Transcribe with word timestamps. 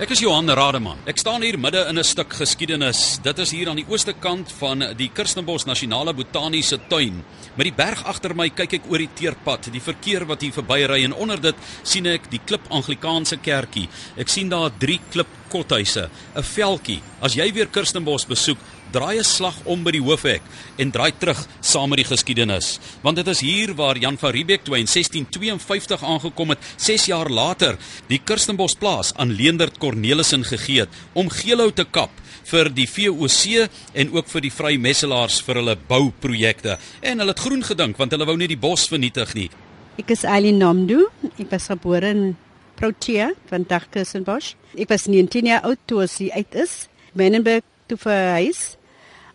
Ek 0.00 0.14
is 0.14 0.22
Johan 0.24 0.48
Rademan. 0.48 0.96
Ek 1.04 1.18
staan 1.20 1.42
hier 1.44 1.58
midde 1.60 1.82
in 1.90 1.98
'n 1.98 2.04
stuk 2.04 2.32
geskiedenis. 2.32 3.20
Dit 3.22 3.38
is 3.38 3.50
hier 3.50 3.68
aan 3.68 3.76
die 3.76 3.84
ooste 3.86 4.14
kant 4.14 4.50
van 4.58 4.96
die 4.96 5.10
Kirstenbosch 5.12 5.66
Nasionale 5.66 6.14
Botaniese 6.14 6.78
Tuin. 6.88 7.22
Met 7.54 7.64
die 7.64 7.76
berg 7.76 8.04
agter 8.04 8.34
my 8.34 8.48
kyk 8.48 8.72
ek 8.72 8.88
oor 8.88 8.96
die 8.96 9.12
teerpad, 9.14 9.70
die 9.70 9.80
verkeer 9.80 10.24
wat 10.26 10.40
hier 10.40 10.52
verbyry 10.52 11.04
en 11.04 11.12
onder 11.12 11.38
dit 11.40 11.54
sien 11.82 12.06
ek 12.06 12.30
die 12.30 12.40
Klip 12.46 12.62
Anglikaanse 12.70 13.36
Kerkie. 13.42 13.90
Ek 14.16 14.28
sien 14.28 14.48
daar 14.48 14.70
drie 14.78 15.00
klip 15.10 15.28
kothuise, 15.50 16.08
'n 16.34 16.42
veldjie. 16.42 17.02
As 17.20 17.34
jy 17.34 17.52
weer 17.52 17.66
Kirstenbosch 17.66 18.26
besoek, 18.26 18.58
draai 18.90 19.18
'n 19.18 19.24
slag 19.24 19.56
om 19.64 19.82
by 19.84 19.90
die 19.90 20.02
hoofhek 20.02 20.42
en 20.78 20.90
draai 20.90 21.12
terug 21.18 21.46
saam 21.60 21.88
met 21.88 21.98
die 21.98 22.10
geskiedenis. 22.10 22.78
Want 23.02 23.16
dit 23.16 23.26
is 23.26 23.40
hier 23.40 23.74
waar 23.74 23.98
Jan 23.98 24.18
van 24.18 24.30
Riebeeck 24.30 24.64
toe 24.64 24.78
in 24.78 24.86
1652 24.86 26.04
aangekom 26.04 26.48
het, 26.48 26.58
6 26.76 27.04
jaar 27.06 27.28
later, 27.28 27.78
die 28.08 28.20
Kirstenbosch 28.24 28.78
plaas 28.78 29.12
aan 29.14 29.32
Leendert 29.32 29.78
Cornelissen 29.78 30.44
gegee 30.44 30.80
het 30.80 30.88
om 31.12 31.28
geelhou 31.28 31.72
te 31.72 31.84
kap 31.84 32.10
vir 32.44 32.70
die 32.74 32.88
VOC 32.88 33.68
en 33.94 34.12
ook 34.12 34.28
vir 34.28 34.40
die 34.40 34.52
Vrymesselaars 34.52 35.40
vir 35.42 35.54
hulle 35.54 35.76
bouprojekte. 35.88 36.78
En 37.00 37.18
hulle 37.18 37.30
het 37.30 37.44
groen 37.44 37.62
gedink 37.62 37.96
want 37.96 38.12
hulle 38.12 38.26
wou 38.26 38.36
nie 38.36 38.48
die 38.48 38.58
bos 38.58 38.88
vernietig 38.88 39.34
nie. 39.34 39.50
Ek 39.98 40.10
is 40.10 40.24
Eileen 40.24 40.58
Namdu. 40.58 41.06
Ek 41.38 41.50
was 41.50 41.68
gebore 41.68 42.08
in 42.08 42.36
Protea 42.76 43.32
van 43.50 43.66
Kirstenbosch. 43.66 44.54
Ek 44.78 44.88
was 44.88 45.06
19 45.06 45.46
jaar 45.46 45.62
oud 45.62 45.78
toe 45.86 46.02
as 46.02 46.18
hy 46.18 46.30
uit 46.32 46.54
is. 46.54 46.88
Menenberg 47.12 47.62
toe 47.86 47.98
verhuis 47.98 48.79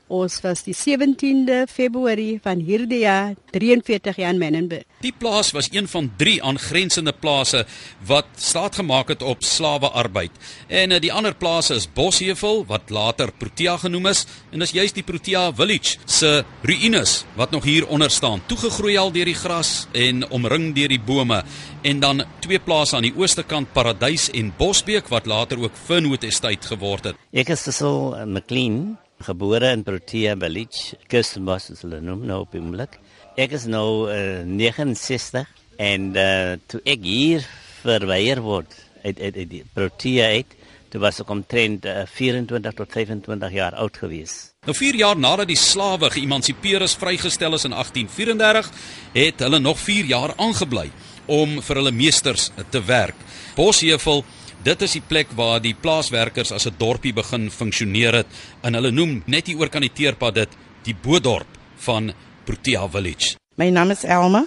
Ons 0.07 0.37
was 0.43 0.61
die 0.61 0.75
17de 0.77 1.63
Februarie 1.65 2.37
van 2.43 2.59
hierdie 2.61 2.99
jaar 3.01 3.31
43 3.49 4.19
jaar 4.21 4.35
in 4.35 4.37
Menenberg. 4.37 4.83
Die 5.01 5.13
plaas 5.17 5.49
was 5.51 5.71
een 5.73 5.87
van 5.89 6.11
3 6.17 6.43
aangrensende 6.45 7.13
plase 7.13 7.63
wat 8.05 8.27
staat 8.37 8.75
gemaak 8.75 9.09
het 9.09 9.23
op 9.25 9.41
slawearbeid. 9.43 10.31
En 10.67 10.91
eh, 10.91 11.01
die 11.01 11.13
ander 11.13 11.33
plase 11.33 11.73
is 11.73 11.87
Bosheuvel 11.89 12.65
wat 12.69 12.93
later 12.93 13.31
Protea 13.33 13.77
genoem 13.77 14.05
is 14.11 14.25
en 14.51 14.61
dis 14.61 14.75
juist 14.77 14.93
die 14.93 15.03
Protea 15.03 15.47
Village 15.53 15.97
se 16.05 16.43
ruïnes 16.61 17.23
wat 17.35 17.51
nog 17.51 17.63
hier 17.63 17.87
onder 17.87 18.11
staan, 18.11 18.43
toegegroei 18.45 18.97
al 18.97 19.11
deur 19.11 19.25
die 19.25 19.37
gras 19.37 19.87
en 19.91 20.21
omring 20.29 20.75
deur 20.75 20.93
die 20.93 21.01
bome. 21.01 21.41
En 21.81 21.99
dan 21.99 22.23
twee 22.45 22.59
plase 22.59 22.95
aan 22.95 23.05
die 23.05 23.15
ooste 23.17 23.43
kant 23.43 23.73
Paradys 23.73 24.29
en 24.29 24.53
Bosbeek 24.57 25.09
wat 25.09 25.25
later 25.25 25.59
ook 25.65 25.73
Fernwood 25.85 26.23
Estate 26.23 26.67
geword 26.67 27.09
het. 27.09 27.17
Ek 27.33 27.49
is 27.49 27.65
Cecil 27.65 28.13
McLean 28.25 28.97
gebore 29.23 29.71
in 29.71 29.83
Protea 29.83 30.35
Village, 30.35 30.97
Kirstenbosch 31.07 31.71
is 31.71 31.83
hulle 31.85 32.01
noem 32.03 32.25
nou 32.27 32.41
op 32.43 32.51
die 32.55 32.61
oomblik. 32.61 32.97
Ek 33.39 33.55
is 33.55 33.65
nou 33.67 34.11
uh, 34.11 34.43
69 34.47 35.47
en 35.81 36.11
uh, 36.15 36.55
toe 36.71 36.81
ek 36.87 37.03
hier 37.03 37.47
verweier 37.83 38.41
word 38.43 38.75
uit 39.05 39.19
uit, 39.21 39.37
uit 39.37 39.55
Protea 39.75 40.31
uit, 40.35 40.55
toe 40.91 41.01
was 41.03 41.19
ek 41.23 41.31
omtrent 41.31 41.87
uh, 41.87 42.03
24 42.09 42.75
tot 42.75 42.91
25 42.91 43.55
jaar 43.55 43.75
oud 43.79 43.97
gewees. 44.03 44.37
Nou 44.65 44.75
4 44.75 44.99
jaar 45.03 45.19
nadat 45.19 45.51
die 45.51 45.59
slawe 45.59 46.09
geëmansipeer 46.13 46.85
is, 46.87 46.97
vrygestel 46.99 47.55
is 47.57 47.67
in 47.67 47.75
1834, 47.75 48.71
het 49.15 49.43
hulle 49.45 49.61
nog 49.61 49.79
4 49.79 50.11
jaar 50.11 50.35
aangebly 50.41 50.89
om 51.31 51.59
vir 51.61 51.81
hulle 51.81 51.93
meesters 51.93 52.49
te 52.73 52.81
werk. 52.85 53.17
Bosheuvel 53.55 54.23
Dit 54.65 54.81
is 54.81 54.95
die 54.95 55.03
plek 55.05 55.29
waar 55.37 55.59
die 55.61 55.75
plaaswerkers 55.77 56.49
as 56.51 56.65
'n 56.65 56.73
dorpie 56.79 57.13
begin 57.13 57.51
funksioneer 57.51 58.13
het 58.13 58.27
en 58.63 58.73
hulle 58.73 58.91
noem 58.91 59.21
net 59.27 59.47
hier 59.47 59.59
oor 59.59 59.69
kan 59.69 59.81
die 59.81 59.93
teerpad 59.93 60.33
dit 60.33 60.49
die 60.83 60.95
Boedorp 60.95 61.47
van 61.77 62.13
Protea 62.45 62.87
Village. 62.87 63.37
My 63.57 63.69
naam 63.69 63.91
is 63.91 64.03
Elma, 64.03 64.45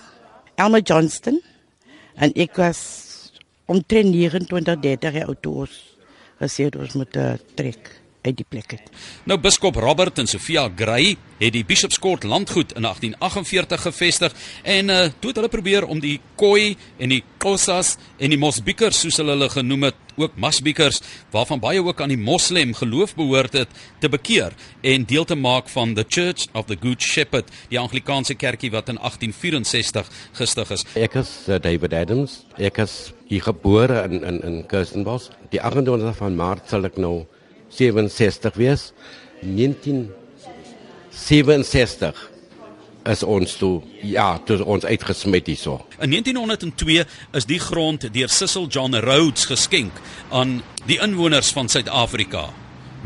Elma 0.56 0.80
Johnston 0.80 1.40
en 2.16 2.32
ek 2.34 2.56
was 2.56 2.80
omtrent 3.66 4.10
29 4.10 4.80
30 4.80 5.14
jaar 5.14 5.28
oud 5.28 5.42
toe 5.42 5.54
ons 5.54 5.76
gesê 6.40 6.64
het 6.64 6.76
ons 6.76 6.94
moet 6.94 7.16
uh, 7.16 7.38
trek 7.54 8.02
uit 8.28 8.38
die 8.38 8.46
plek 8.48 8.76
het. 8.76 8.92
Nou 9.28 9.38
biskop 9.40 9.78
Robert 9.80 10.20
en 10.20 10.28
Sofia 10.28 10.68
Gray 10.76 11.16
het 11.38 11.54
die 11.54 11.64
Bishopscourt 11.64 12.26
landgoed 12.26 12.74
in 12.74 12.82
1848 12.82 13.82
gevestig 13.86 14.34
en 14.62 14.90
uh, 14.90 15.06
toe 15.20 15.30
het 15.30 15.38
hulle 15.38 15.52
probeer 15.52 15.86
om 15.86 16.00
die 16.02 16.18
Khoi 16.38 16.76
en 16.98 17.14
die 17.14 17.22
Xhosas 17.38 17.96
en 18.18 18.34
die 18.34 18.40
Mosbikers 18.40 19.00
soos 19.04 19.20
hulle 19.20 19.36
hulle 19.36 19.48
genoem 19.52 19.88
het, 19.88 20.00
ook 20.18 20.34
Masbikers 20.34 20.98
waarvan 21.30 21.62
baie 21.62 21.82
ook 21.84 22.00
aan 22.02 22.10
die 22.10 22.18
Moslem 22.18 22.74
geloof 22.74 23.14
behoort 23.14 23.54
het, 23.54 23.70
te 24.02 24.10
bekeer 24.10 24.56
en 24.82 25.06
deel 25.06 25.24
te 25.24 25.38
maak 25.38 25.70
van 25.70 25.94
the 25.94 26.04
Church 26.08 26.48
of 26.58 26.66
the 26.66 26.76
Good 26.80 27.02
Shepherd, 27.02 27.52
die 27.70 27.78
Anglikaanse 27.78 28.34
kerkie 28.34 28.72
wat 28.74 28.90
in 28.90 28.98
1864 28.98 30.10
gestig 30.40 30.74
is. 30.74 30.84
Ek 30.98 31.14
is 31.22 31.30
uh, 31.46 31.62
David 31.62 31.94
Adams. 31.94 32.42
Ek 32.58 32.82
is 32.82 32.98
hier 33.30 33.46
gebore 33.46 34.02
in 34.08 34.24
in 34.26 34.42
in 34.42 34.62
Kirstenbosch. 34.66 35.30
Die 35.54 35.62
28 35.62 36.16
van 36.18 36.36
Maart 36.36 36.68
sal 36.68 36.88
ek 36.88 36.98
nou 36.98 37.28
67 37.68 38.56
wees. 38.56 38.92
1967 39.40 42.30
is 43.08 43.22
ons 43.22 43.56
toe 43.56 43.82
ja, 44.02 44.38
toe 44.44 44.64
ons 44.64 44.84
uitgesmet 44.84 45.46
hierso. 45.48 45.86
In 45.98 46.10
1902 46.12 47.04
is 47.38 47.46
die 47.48 47.60
grond 47.62 48.04
deur 48.12 48.32
Cecil 48.32 48.68
John 48.68 48.96
Rhodes 49.04 49.48
geskenk 49.48 49.92
aan 50.28 50.62
die 50.88 51.00
inwoners 51.04 51.52
van 51.56 51.68
Suid-Afrika. 51.68 52.48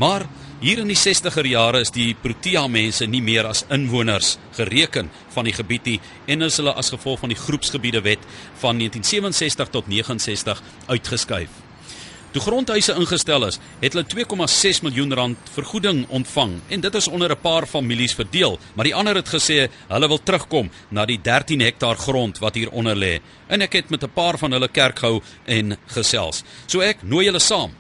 Maar 0.01 0.27
hier 0.63 0.79
in 0.79 0.91
die 0.91 0.99
60er 0.99 1.47
jare 1.47 1.83
is 1.83 1.91
die 1.95 2.13
Protea 2.15 2.69
mense 2.71 3.07
nie 3.11 3.23
meer 3.23 3.49
as 3.51 3.65
inwoners 3.75 4.37
gereken 4.57 5.11
van 5.35 5.49
die 5.49 5.57
gebied 5.57 5.91
nie 5.91 5.99
en 6.31 6.47
is 6.47 6.61
hulle 6.61 6.75
as 6.79 6.93
gevolg 6.95 7.25
van 7.25 7.35
die 7.35 7.39
groepsgebiede 7.39 8.03
wet 8.07 8.23
van 8.63 8.79
1967 8.79 9.75
tot 9.75 9.91
69 9.91 10.63
uitgeskuif. 10.87 11.62
Toe 12.33 12.41
grondhuise 12.41 12.95
ingestel 12.97 13.45
is, 13.45 13.59
het 13.83 13.93
hulle 13.93 14.07
2,6 14.09 14.79
miljoen 14.87 15.13
rand 15.13 15.51
vergoeding 15.53 16.07
ontvang 16.17 16.55
en 16.73 16.81
dit 16.81 16.95
is 16.97 17.09
onder 17.09 17.31
'n 17.31 17.41
paar 17.41 17.67
families 17.67 18.15
verdeel, 18.15 18.59
maar 18.75 18.85
die 18.85 18.95
ander 18.95 19.15
het 19.15 19.29
gesê 19.29 19.69
hulle 19.89 20.09
wil 20.09 20.23
terugkom 20.23 20.71
na 20.89 21.05
die 21.05 21.21
13 21.21 21.61
hektaar 21.61 21.97
grond 21.97 22.39
wat 22.39 22.55
hier 22.55 22.71
onder 22.71 22.97
lê. 22.97 23.21
En 23.49 23.61
ek 23.61 23.73
het 23.73 23.91
met 23.91 24.03
'n 24.03 24.13
paar 24.15 24.39
van 24.39 24.53
hulle 24.53 24.69
kerk 24.69 24.99
gehou 24.99 25.21
en 25.45 25.77
gesels. 25.87 26.43
So 26.67 26.81
ek 26.81 27.03
nooi 27.03 27.25
julle 27.25 27.41
saam 27.41 27.71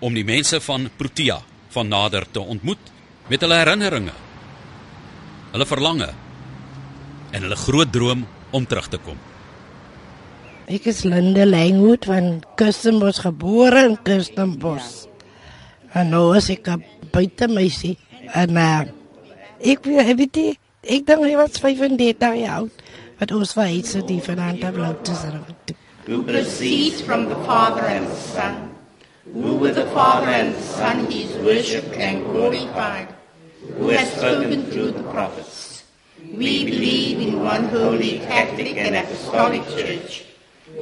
om 0.00 0.14
die 0.14 0.24
mense 0.24 0.60
van 0.60 0.90
Protea 0.96 1.42
van 1.68 1.88
nader 1.88 2.26
te 2.30 2.40
ontmoet 2.40 2.90
met 3.28 3.40
hulle 3.40 3.54
herinneringe. 3.54 4.12
Hulle 5.52 5.66
verlange 5.66 6.14
en 7.30 7.42
hulle 7.42 7.56
groot 7.56 7.92
droom 7.92 8.26
om 8.50 8.66
terug 8.66 8.88
te 8.88 8.98
kom. 8.98 9.29
Ek 10.70 10.84
is 10.86 11.00
Linde 11.02 11.42
Langwood 11.50 12.04
van 12.06 12.44
Kirstenbosch 12.54 13.24
gebore 13.24 13.80
in 13.88 13.96
Kirstenbosch. 14.06 15.08
En 15.98 16.12
nou 16.14 16.36
is 16.38 16.46
ek 16.54 16.68
'n 16.70 16.84
buitemeisie 17.10 17.96
en 18.38 18.54
uh, 18.54 18.86
ek 19.58 19.82
weet 19.82 20.36
jy, 20.38 20.54
ek 20.86 21.08
dink 21.10 21.26
hy 21.26 21.34
was 21.34 21.58
35 21.58 22.38
jaar 22.38 22.62
oud. 22.62 22.70
Wat 23.18 23.34
ons 23.34 23.56
vir 23.58 23.74
iets 23.80 23.98
die 24.06 24.20
vanaand 24.22 24.62
het 24.62 25.02
te 25.02 25.18
sê. 25.18 25.74
Who 26.06 26.22
proceeds 26.22 27.02
from 27.02 27.26
the 27.26 27.40
Father 27.42 27.90
and 27.90 28.06
the 28.06 28.22
Son, 28.30 28.70
who 29.34 29.58
with 29.58 29.74
the 29.74 29.90
Father 29.90 30.30
and 30.30 30.54
the 30.54 30.62
Son 30.62 31.10
is 31.10 31.34
worshipped 31.42 31.98
and 31.98 32.22
glorified, 32.30 33.10
who 33.74 33.90
has 33.90 34.06
spoken 34.14 34.70
through 34.70 34.92
the 34.94 35.06
prophets. 35.10 35.82
We 36.30 36.62
believe 36.62 37.18
in 37.18 37.42
one 37.42 37.66
holy 37.74 38.22
Catholic 38.30 38.78
and 38.78 38.94
Apostolic 38.94 39.66
Church. 39.74 40.29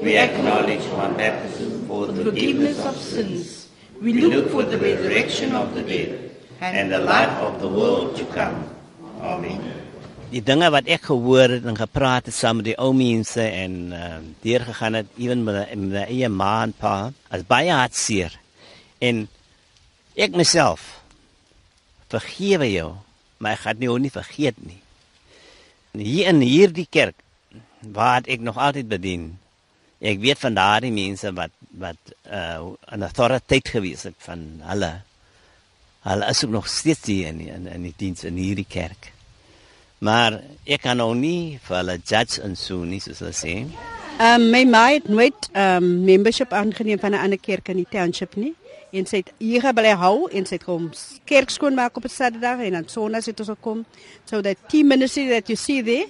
We 0.03 0.15
acknowledge 0.17 0.87
one 0.95 1.17
baptism 1.19 1.87
for 1.89 2.07
the 2.07 2.25
forgiveness 2.25 2.79
of 2.87 2.97
sins. 2.97 3.67
We 4.01 4.13
look 4.15 4.51
for 4.51 4.63
the 4.63 4.79
resurrection 4.79 5.55
of 5.59 5.75
the 5.75 5.83
dead 5.83 6.31
and 6.61 6.93
the 6.93 7.03
life 7.03 7.35
of 7.43 7.59
the 7.59 7.67
world 7.67 8.15
to 8.17 8.25
come. 8.31 8.63
Amen. 9.19 9.59
Die 10.31 10.43
dinge 10.45 10.69
wat 10.71 10.87
ek 10.87 11.09
gehoor 11.09 11.57
het 11.57 11.67
en 11.67 11.75
gepraat 11.79 12.29
het 12.29 12.37
saam 12.37 12.61
met 12.61 12.69
die 12.69 12.77
ou 12.79 12.93
mense 12.95 13.43
en 13.43 13.75
uh, 13.97 14.21
deurgegaan 14.45 15.01
het 15.01 15.11
ewen 15.17 15.43
met 15.47 15.73
my 15.75 16.05
eie 16.05 16.29
ma 16.29 16.61
en 16.67 16.75
pa 16.77 17.11
as 17.33 17.43
baie 17.49 17.73
hartseer. 17.73 18.37
En 19.03 19.25
ek 20.15 20.37
myself 20.37 21.01
vergewe 22.13 22.69
jou, 22.71 22.93
maar 23.43 23.57
ek 23.57 23.65
gaan 23.67 23.83
nie 23.83 24.13
vergeet 24.13 24.61
nie. 24.63 24.79
Hier 25.99 26.31
in 26.31 26.45
hierdie 26.45 26.87
kerk 26.87 27.17
waar 27.81 28.23
ek 28.29 28.45
nog 28.45 28.61
altyd 28.61 28.87
bedien, 28.91 29.33
ek 29.99 30.21
weet 30.23 30.39
van 30.39 30.55
daardie 30.55 30.95
mense 30.95 31.33
wat 31.35 31.55
wat 31.79 32.15
uh 32.31 32.75
'n 32.95 33.03
autoriteit 33.03 33.69
gewees 33.69 34.03
het 34.03 34.15
van 34.19 34.61
hulle. 34.63 35.01
Hulle 36.03 36.27
is 36.27 36.45
ook 36.45 36.51
nog 36.51 36.69
steeds 36.69 37.07
hier 37.07 37.27
in 37.27 37.41
in, 37.41 37.67
in 37.67 37.83
die 37.83 37.95
diens 37.97 38.25
in 38.25 38.37
hierdie 38.37 38.69
kerk. 38.69 39.13
Maar 39.99 40.41
ek 40.65 40.81
kan 40.81 41.01
ook 41.01 41.15
nie 41.15 41.59
vir 41.63 41.77
hulle 41.77 41.99
judge 42.05 42.43
en 42.43 42.57
so 42.57 42.85
nie 42.85 43.01
soos 43.01 43.19
hulle 43.19 43.35
sê. 43.35 43.67
Ehm 44.19 44.43
um, 44.43 44.51
my 44.51 44.65
ma 44.65 44.89
het 44.89 45.09
nooit 45.09 45.49
ehm 45.53 45.83
um, 45.83 46.05
membership 46.05 46.53
aangeneem 46.53 46.99
van 46.99 47.13
'n 47.13 47.23
ander 47.25 47.39
kerk 47.39 47.69
in 47.69 47.77
die 47.77 47.91
township 47.91 48.37
nie. 48.37 48.55
En 48.91 49.07
sy 49.07 49.17
het 49.17 49.33
hier 49.39 49.61
gebly 49.61 49.93
hou 49.93 50.31
en 50.31 50.47
sy 50.47 50.55
het 50.55 50.65
kom 50.65 50.91
kerk 51.25 51.51
skoon 51.51 51.75
maak 51.75 51.97
op 51.97 52.05
'n 52.05 52.09
Saterdag 52.09 52.59
en 52.61 52.73
dan 52.73 52.89
Sondag 52.89 53.25
het 53.25 53.41
ons 53.41 53.49
gekom. 53.49 53.85
So 54.25 54.41
that 54.41 54.57
10 54.69 54.87
minutes 54.87 55.15
that 55.15 55.49
you 55.49 55.57
see 55.57 55.83
there 55.83 56.07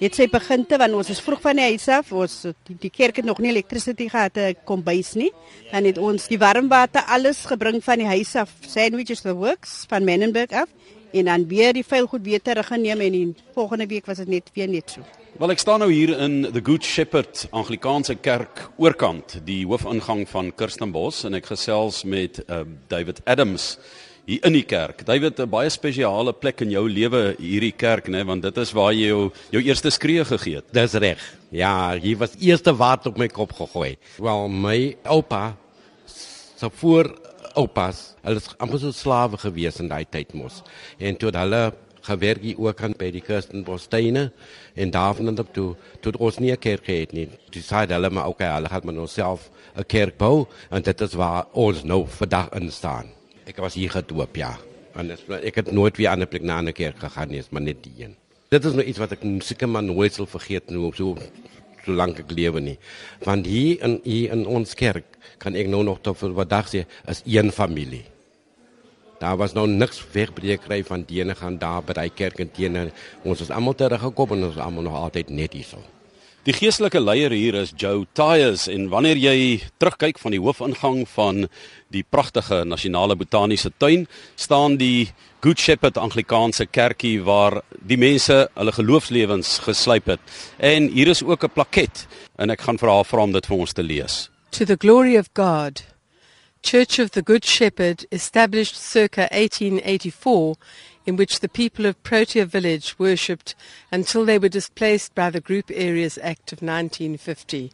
het 0.00 0.16
sy 0.16 0.28
beginte 0.30 0.78
want 0.80 0.96
ons 0.98 1.10
is 1.12 1.20
vroeg 1.22 1.40
van 1.44 1.60
die 1.60 1.68
huis 1.72 1.88
af. 1.88 2.12
Ons 2.12 2.38
die, 2.68 2.76
die 2.86 2.90
kerk 2.90 3.20
het 3.20 3.28
nog 3.28 3.42
nie 3.42 3.52
elektrisiteit 3.52 4.10
gehad 4.10 4.34
te 4.34 4.54
kombuis 4.64 5.14
nie. 5.18 5.30
Dan 5.70 5.88
het 5.90 5.98
ons 5.98 6.28
die 6.30 6.40
warmwater 6.40 7.04
alles 7.08 7.44
gebring 7.50 7.82
van 7.84 8.02
die 8.02 8.10
huis 8.10 8.34
af. 8.36 8.54
Sandwiches 8.66 9.22
the 9.26 9.34
works 9.34 9.82
van 9.88 10.04
Menenberg 10.04 10.52
af 10.52 10.68
en 11.12 11.24
dan 11.24 11.48
weer 11.48 11.72
die 11.76 11.84
vuil 11.84 12.06
goed 12.06 12.24
weer 12.24 12.40
teruggeneem 12.42 13.00
en 13.00 13.12
die 13.12 13.34
volgende 13.54 13.86
week 13.86 14.06
was 14.06 14.22
dit 14.22 14.28
net 14.28 14.50
weer 14.54 14.68
net 14.68 14.90
so. 14.90 15.04
Wel 15.40 15.54
ek 15.54 15.62
staan 15.62 15.80
nou 15.80 15.90
hier 15.92 16.12
in 16.20 16.42
the 16.52 16.60
Good 16.64 16.84
Shepherd 16.84 17.46
Anglikaanse 17.50 18.14
Kerk 18.20 18.66
oorkant, 18.76 19.38
die 19.46 19.62
hoofingang 19.66 20.26
van 20.28 20.52
Kirstenbosch 20.56 21.24
en 21.28 21.36
ek 21.38 21.48
gesels 21.52 22.02
met 22.04 22.42
uh, 22.46 22.62
David 22.92 23.22
Adams 23.24 23.76
hier 24.26 24.44
in 24.46 24.52
die 24.52 24.66
kerk. 24.66 25.04
David, 25.06 25.40
'n 25.40 25.50
baie 25.50 25.70
spesiale 25.70 26.32
plek 26.32 26.60
in 26.60 26.70
jou 26.70 26.88
lewe 26.88 27.34
hierdie 27.38 27.76
kerk, 27.76 28.08
né, 28.08 28.24
want 28.24 28.42
dit 28.42 28.56
is 28.56 28.72
waar 28.72 28.92
jy 28.92 29.08
jou 29.08 29.32
jou 29.50 29.62
eerste 29.62 29.90
skree 29.90 30.24
gegee 30.24 30.56
het. 30.56 30.72
Dis 30.72 30.94
reg. 30.94 31.18
Ja, 31.50 31.98
hier 31.98 32.16
was 32.18 32.36
eerste 32.40 32.74
water 32.76 33.10
op 33.10 33.18
my 33.18 33.28
kop 33.28 33.52
gegooi. 33.52 33.96
Wel, 34.18 34.48
my 34.48 34.96
oupa 35.04 35.56
se 36.62 36.70
voor 36.70 37.18
oupas, 37.54 38.14
hulle 38.22 38.36
is 38.36 38.48
amper 38.58 38.78
so 38.78 38.92
slawe 38.92 39.36
gewees 39.36 39.80
in 39.80 39.88
daai 39.88 40.04
tyd 40.08 40.32
mos. 40.34 40.62
En 40.98 41.16
toe 41.16 41.30
hulle 41.34 41.72
gewerk 42.02 42.42
hier 42.42 42.58
ook 42.58 42.82
aan 42.82 42.94
by 42.98 43.10
die 43.14 43.22
Kirstenbossteine 43.22 44.30
en 44.74 44.90
daarvan 44.90 45.34
dan 45.34 45.50
toe 45.54 45.74
toe 46.00 46.12
ons 46.18 46.38
nie 46.38 46.52
'n 46.52 46.58
kerk 46.58 46.86
het 46.86 47.12
nie. 47.12 47.28
Dis 47.50 47.66
sê 47.66 47.86
hulle 47.88 48.10
maar 48.10 48.28
okay, 48.28 48.54
hulle 48.54 48.68
gaan 48.68 48.84
maar 48.84 48.98
onsself 48.98 49.50
'n 49.76 49.84
kerk 49.86 50.18
bou 50.18 50.46
en 50.70 50.82
dit 50.82 51.00
is 51.00 51.14
waar 51.14 51.46
ons 51.52 51.82
nou 51.84 52.06
vandag 52.06 52.48
in 52.52 52.70
staan. 52.70 53.21
Ek 53.46 53.58
was 53.58 53.74
hier 53.74 53.90
gedoop, 53.90 54.36
ja. 54.36 54.56
En 54.94 55.10
ek 55.42 55.54
het 55.62 55.70
nooit 55.72 55.96
weer 55.96 56.08
aan 56.08 56.22
'n 56.22 56.28
plek 56.28 56.42
na 56.42 56.60
'n 56.60 56.72
kerk 56.72 56.98
gegaan 56.98 57.28
nie, 57.28 57.38
is 57.38 57.50
maar 57.50 57.62
net 57.62 57.82
die 57.82 58.04
een. 58.04 58.16
Dit 58.48 58.64
is 58.64 58.72
nou 58.72 58.84
iets 58.84 58.98
wat 58.98 59.12
ek 59.12 59.22
seker 59.38 59.68
maar 59.68 59.82
nooit 59.82 60.14
sal 60.14 60.26
vergeet 60.26 60.70
nou 60.70 60.84
op 60.86 60.94
so 60.94 61.16
solank 61.84 62.18
ek 62.18 62.30
lewe 62.30 62.60
nie. 62.60 62.78
Want 63.24 63.46
hier 63.46 63.82
in 63.82 64.00
hier 64.04 64.30
in 64.30 64.46
ons 64.46 64.74
kerk 64.74 65.04
kan 65.38 65.54
ek 65.54 65.68
nou 65.68 65.82
nog 65.82 66.00
tot 66.00 66.20
wat 66.20 66.50
dag 66.50 66.68
sê 66.68 66.84
is 67.08 67.22
een 67.24 67.52
familie. 67.52 68.04
Daar 69.22 69.36
was 69.36 69.54
nou 69.54 69.66
niks 69.70 70.02
wegbreekry 70.12 70.84
van 70.84 71.04
die 71.06 71.20
ene 71.22 71.34
gaan 71.34 71.58
daar 71.58 71.82
by 71.82 71.92
die 71.92 72.10
kerk 72.10 72.40
en 72.42 72.50
teenoor 72.50 72.90
ons 73.22 73.40
is 73.40 73.50
almal 73.50 73.74
teruggekom 73.74 74.32
en 74.36 74.44
ons 74.44 74.56
is 74.56 74.62
almal 74.62 74.82
nog 74.82 74.94
altyd 74.98 75.30
net 75.30 75.52
hierso. 75.52 75.78
Die 76.42 76.50
geestelike 76.50 76.98
leier 76.98 77.30
hier 77.30 77.54
is 77.54 77.70
Joe 77.78 78.00
Tyers 78.18 78.64
en 78.66 78.88
wanneer 78.90 79.14
jy 79.14 79.60
terugkyk 79.78 80.16
van 80.18 80.34
die 80.34 80.40
hoofingang 80.42 81.04
van 81.12 81.44
die 81.94 82.02
pragtige 82.02 82.64
nasionale 82.66 83.14
botaniese 83.14 83.70
tuin, 83.78 84.08
staan 84.34 84.74
die 84.80 85.12
Good 85.46 85.62
Shepherd 85.62 86.00
Anglikaanse 86.02 86.66
kerkie 86.66 87.20
waar 87.22 87.60
die 87.86 88.00
mense 88.00 88.40
hulle 88.56 88.74
geloofslewens 88.74 89.60
geslyp 89.68 90.10
het. 90.16 90.34
En 90.58 90.90
hier 90.90 91.14
is 91.14 91.22
ook 91.22 91.44
'n 91.46 91.54
plaket 91.54 92.08
en 92.38 92.50
ek 92.50 92.66
gaan 92.66 92.78
vir 92.78 92.90
haar 92.90 93.06
vra 93.06 93.22
om 93.22 93.32
dit 93.32 93.46
vir 93.46 93.56
ons 93.56 93.72
te 93.72 93.82
lees. 93.82 94.28
To 94.50 94.64
the 94.64 94.76
glory 94.76 95.16
of 95.16 95.30
God, 95.34 95.84
Church 96.62 96.98
of 96.98 97.10
the 97.10 97.22
Good 97.22 97.44
Shepherd, 97.44 98.06
established 98.10 98.76
circa 98.76 99.28
1884, 99.30 100.56
in 101.06 101.16
which 101.16 101.40
the 101.40 101.48
people 101.48 101.86
of 101.86 102.02
Protea 102.02 102.46
village 102.46 102.98
worshipped 102.98 103.54
until 103.90 104.24
they 104.24 104.38
were 104.38 104.48
displaced 104.48 105.14
by 105.14 105.30
the 105.30 105.40
Group 105.40 105.70
Areas 105.72 106.18
Act 106.22 106.52
of 106.52 106.62
1950. 106.62 107.72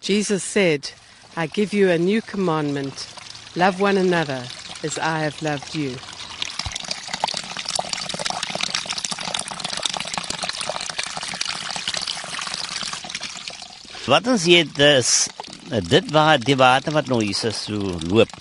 Jesus 0.00 0.42
said, 0.42 0.90
I 1.36 1.46
give 1.46 1.72
you 1.72 1.88
a 1.88 1.98
new 1.98 2.20
commandment 2.20 3.08
love 3.54 3.80
one 3.80 3.98
another 3.98 4.44
as 4.82 4.98
I 4.98 5.20
have 5.20 5.40
loved 5.42 5.74
you. 5.74 5.96
Wat 14.06 14.26
ons 14.26 14.44
hier 14.44 14.66
is 14.82 15.28
dit 15.88 16.08
waar 16.10 16.40
die 16.42 16.56
water 16.58 16.92
wat 16.92 17.06
nou 17.08 17.20
hier 17.22 17.52
so 17.54 17.78
loop. 18.10 18.32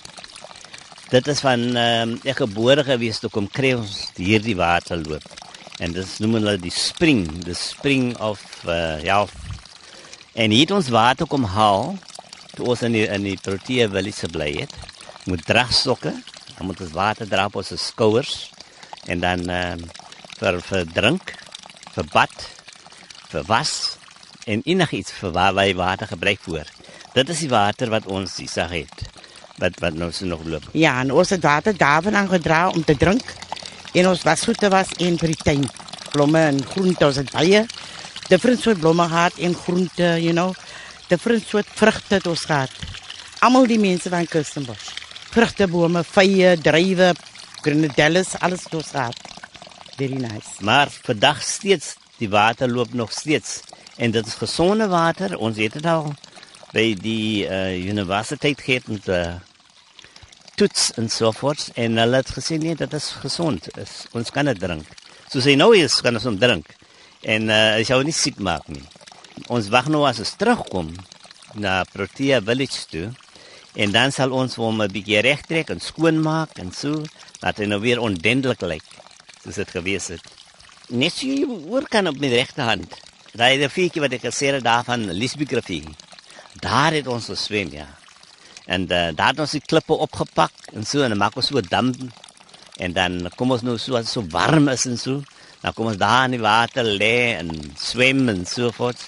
Dit 1.11 1.27
is 1.27 1.41
van 1.43 1.59
ehm 1.75 2.11
um, 2.11 2.11
ek 2.23 2.37
gebore 2.39 2.85
gewees 2.87 3.17
toe 3.19 3.29
kom 3.29 3.49
kry 3.51 3.73
ons 3.75 3.95
hierdie 4.15 4.55
water 4.55 4.95
loop. 4.95 5.25
En 5.83 5.91
dit 5.91 6.13
noem 6.23 6.37
hulle 6.37 6.53
die 6.63 6.71
spring, 6.71 7.25
the 7.43 7.55
spring 7.57 8.13
of 8.23 8.39
uh, 8.63 8.95
ja. 9.03 9.17
En 10.39 10.55
hier 10.55 10.63
het 10.63 10.71
ons 10.71 10.93
water 10.95 11.27
kom 11.27 11.43
haal 11.51 11.97
toe 12.55 12.69
ons 12.71 12.85
in 12.87 12.95
die 12.95 13.03
in 13.11 13.27
die 13.27 13.35
Protea 13.35 13.89
village 13.91 14.31
bly 14.31 14.49
het. 14.61 14.79
Moet 15.27 15.43
dragstokke, 15.51 16.15
dan 16.55 16.71
moet 16.71 16.87
ons 16.87 16.95
water 16.95 17.27
dra 17.27 17.49
op 17.51 17.59
ons 17.59 17.75
skouers 17.89 18.35
en 19.11 19.19
dan 19.27 19.43
ehm 19.49 19.83
um, 19.83 19.87
vir 20.39 20.63
vir 20.71 20.89
drink, 20.95 21.35
vir 21.91 22.11
bad, 22.15 22.49
vir 23.33 23.49
was 23.51 23.97
en 24.47 24.63
enigiets 24.63 25.11
vir 25.19 25.35
waar 25.35 25.59
wij 25.59 25.75
water 25.75 26.07
gebruik 26.07 26.39
voor. 26.47 26.71
Dit 27.11 27.35
is 27.35 27.43
die 27.43 27.51
water 27.51 27.91
wat 27.91 28.07
ons 28.07 28.39
hier 28.39 28.55
sag 28.59 28.79
het. 28.79 29.10
Wat 29.61 29.77
wat 29.79 29.93
nou 29.93 30.09
so 30.11 30.25
nog 30.25 30.41
loop. 30.45 30.65
Ja, 30.73 30.97
en 31.03 31.13
ons 31.13 31.29
het 31.29 31.45
water 31.45 31.77
daarvan 31.77 32.17
aangedra 32.17 32.67
om 32.73 32.83
te 32.83 32.97
drink. 32.97 33.33
En 33.93 34.07
ons 34.09 34.25
wasgoede 34.25 34.69
was 34.73 34.91
in 34.97 35.17
vir 35.21 35.35
die 35.35 35.41
tuin. 35.43 35.69
Blomme 36.11 36.41
en 36.49 36.59
groente, 36.73 37.05
ons 37.05 37.21
het 37.21 37.31
baie 37.31 37.65
different 38.31 38.61
soort 38.63 38.79
blomme 38.79 39.07
gehad 39.07 39.37
en 39.37 39.55
groente, 39.55 40.07
you 40.23 40.31
know. 40.31 40.53
Different 41.07 41.47
soort 41.47 41.67
vrugte 41.75 42.15
het 42.15 42.27
ons 42.27 42.45
gehad. 42.47 42.71
Almal 43.43 43.67
die 43.67 43.79
mense 43.79 44.09
van 44.09 44.27
Kirstenbosch. 44.29 44.93
Vrugtebome, 45.31 46.03
vye, 46.07 46.55
druiwe, 46.63 47.11
grenadelles, 47.61 48.35
alles 48.39 48.63
het 48.67 48.77
ons 48.79 48.93
gehad. 48.93 49.17
Very 49.97 50.19
nice. 50.23 50.55
Maar 50.63 50.91
vandag 51.03 51.43
steeds 51.43 51.95
die 52.21 52.29
water 52.31 52.71
loop 52.71 52.93
nog 52.93 53.11
steeds 53.11 53.59
en 53.97 54.11
dit 54.11 54.27
is 54.27 54.39
gesonde 54.39 54.87
water. 54.87 55.35
Ons 55.37 55.59
het 55.59 55.75
dit 55.75 55.85
al 55.85 56.13
by 56.71 56.85
die 56.95 57.43
uh, 57.43 57.75
universiteit 57.75 58.61
gehad 58.63 58.87
met 58.87 59.07
uh, 59.11 59.33
toets 60.61 60.91
en 61.01 61.07
so 61.09 61.31
voort 61.33 61.71
en 61.81 61.97
hulle 61.97 62.19
het 62.21 62.31
gesê 62.35 62.59
nee, 62.61 62.75
dit 62.77 62.93
is 62.93 63.07
gesond. 63.23 63.65
Is, 63.81 64.03
ons 64.13 64.29
kan 64.33 64.45
dit 64.45 64.59
drink. 64.61 64.85
So 65.31 65.41
sê 65.41 65.55
nou 65.57 65.71
is 65.73 65.95
kan 66.05 66.17
ons 66.19 66.27
hom 66.29 66.37
drink. 66.37 66.67
En 67.25 67.49
uh, 67.49 67.57
hy 67.79 67.85
sou 67.87 67.97
nie 68.05 68.13
siek 68.13 68.37
maak 68.37 68.67
nie. 68.69 68.83
Ons 69.49 69.71
wag 69.73 69.89
nou 69.89 70.03
as 70.05 70.19
ons 70.21 70.33
terugkom 70.37 70.91
na 71.57 71.79
Protea 71.89 72.41
village 72.45 72.85
toe 72.91 73.07
en 73.81 73.95
dan 73.95 74.13
sal 74.13 74.35
ons 74.37 74.53
hom 74.61 74.83
'n 74.83 74.91
bietjie 74.91 75.23
regtrek 75.25 75.71
en 75.73 75.81
skoonmaak 75.81 76.59
en 76.61 76.69
so 76.75 77.01
dat 77.41 77.57
hy 77.57 77.65
nou 77.65 77.79
weer 77.81 78.03
ondendelik 78.03 78.61
lyk 78.61 78.85
soos 79.41 79.57
dit 79.57 79.71
gewees 79.77 80.11
het. 80.13 80.25
Net 80.89 81.15
so 81.15 81.25
jy 81.25 81.47
hoor 81.47 81.87
kan 81.89 82.07
op 82.07 82.19
my 82.21 82.29
regterhand. 82.29 82.93
Daai 83.33 83.57
riviertjie 83.57 84.03
wat 84.03 84.13
ek 84.13 84.29
gesê 84.29 84.53
het 84.53 84.63
daarvan 84.63 85.09
Lisbeth 85.09 85.57
rivier. 85.57 85.89
Daar 86.61 86.93
het 86.93 87.07
ons 87.07 87.31
geswem, 87.31 87.71
ja. 87.73 87.87
En 88.71 88.81
uh, 88.87 89.09
daar 89.15 89.33
het 89.33 89.39
ons 89.43 89.55
die 89.57 89.63
klippe 89.65 89.95
opgepak 90.05 90.71
en 90.71 90.85
so 90.87 91.03
en 91.03 91.11
dan 91.11 91.19
maak 91.19 91.35
ons 91.35 91.49
so 91.51 91.59
'n 91.59 91.67
dam 91.69 91.91
en 92.79 92.93
dan 92.93 93.29
kom 93.35 93.51
ons 93.51 93.65
nou 93.67 93.77
so 93.77 93.97
as 93.99 94.11
so 94.11 94.23
warm 94.31 94.69
is 94.69 94.85
en 94.85 94.97
so. 94.97 95.21
Dan 95.61 95.73
kom 95.73 95.91
ons 95.91 95.97
daar 95.97 96.25
in 96.25 96.37
die 96.37 96.41
water 96.41 96.83
lê 96.83 97.35
en 97.37 97.49
swem 97.77 98.29
en 98.29 98.45
so 98.45 98.71
voort. 98.71 99.01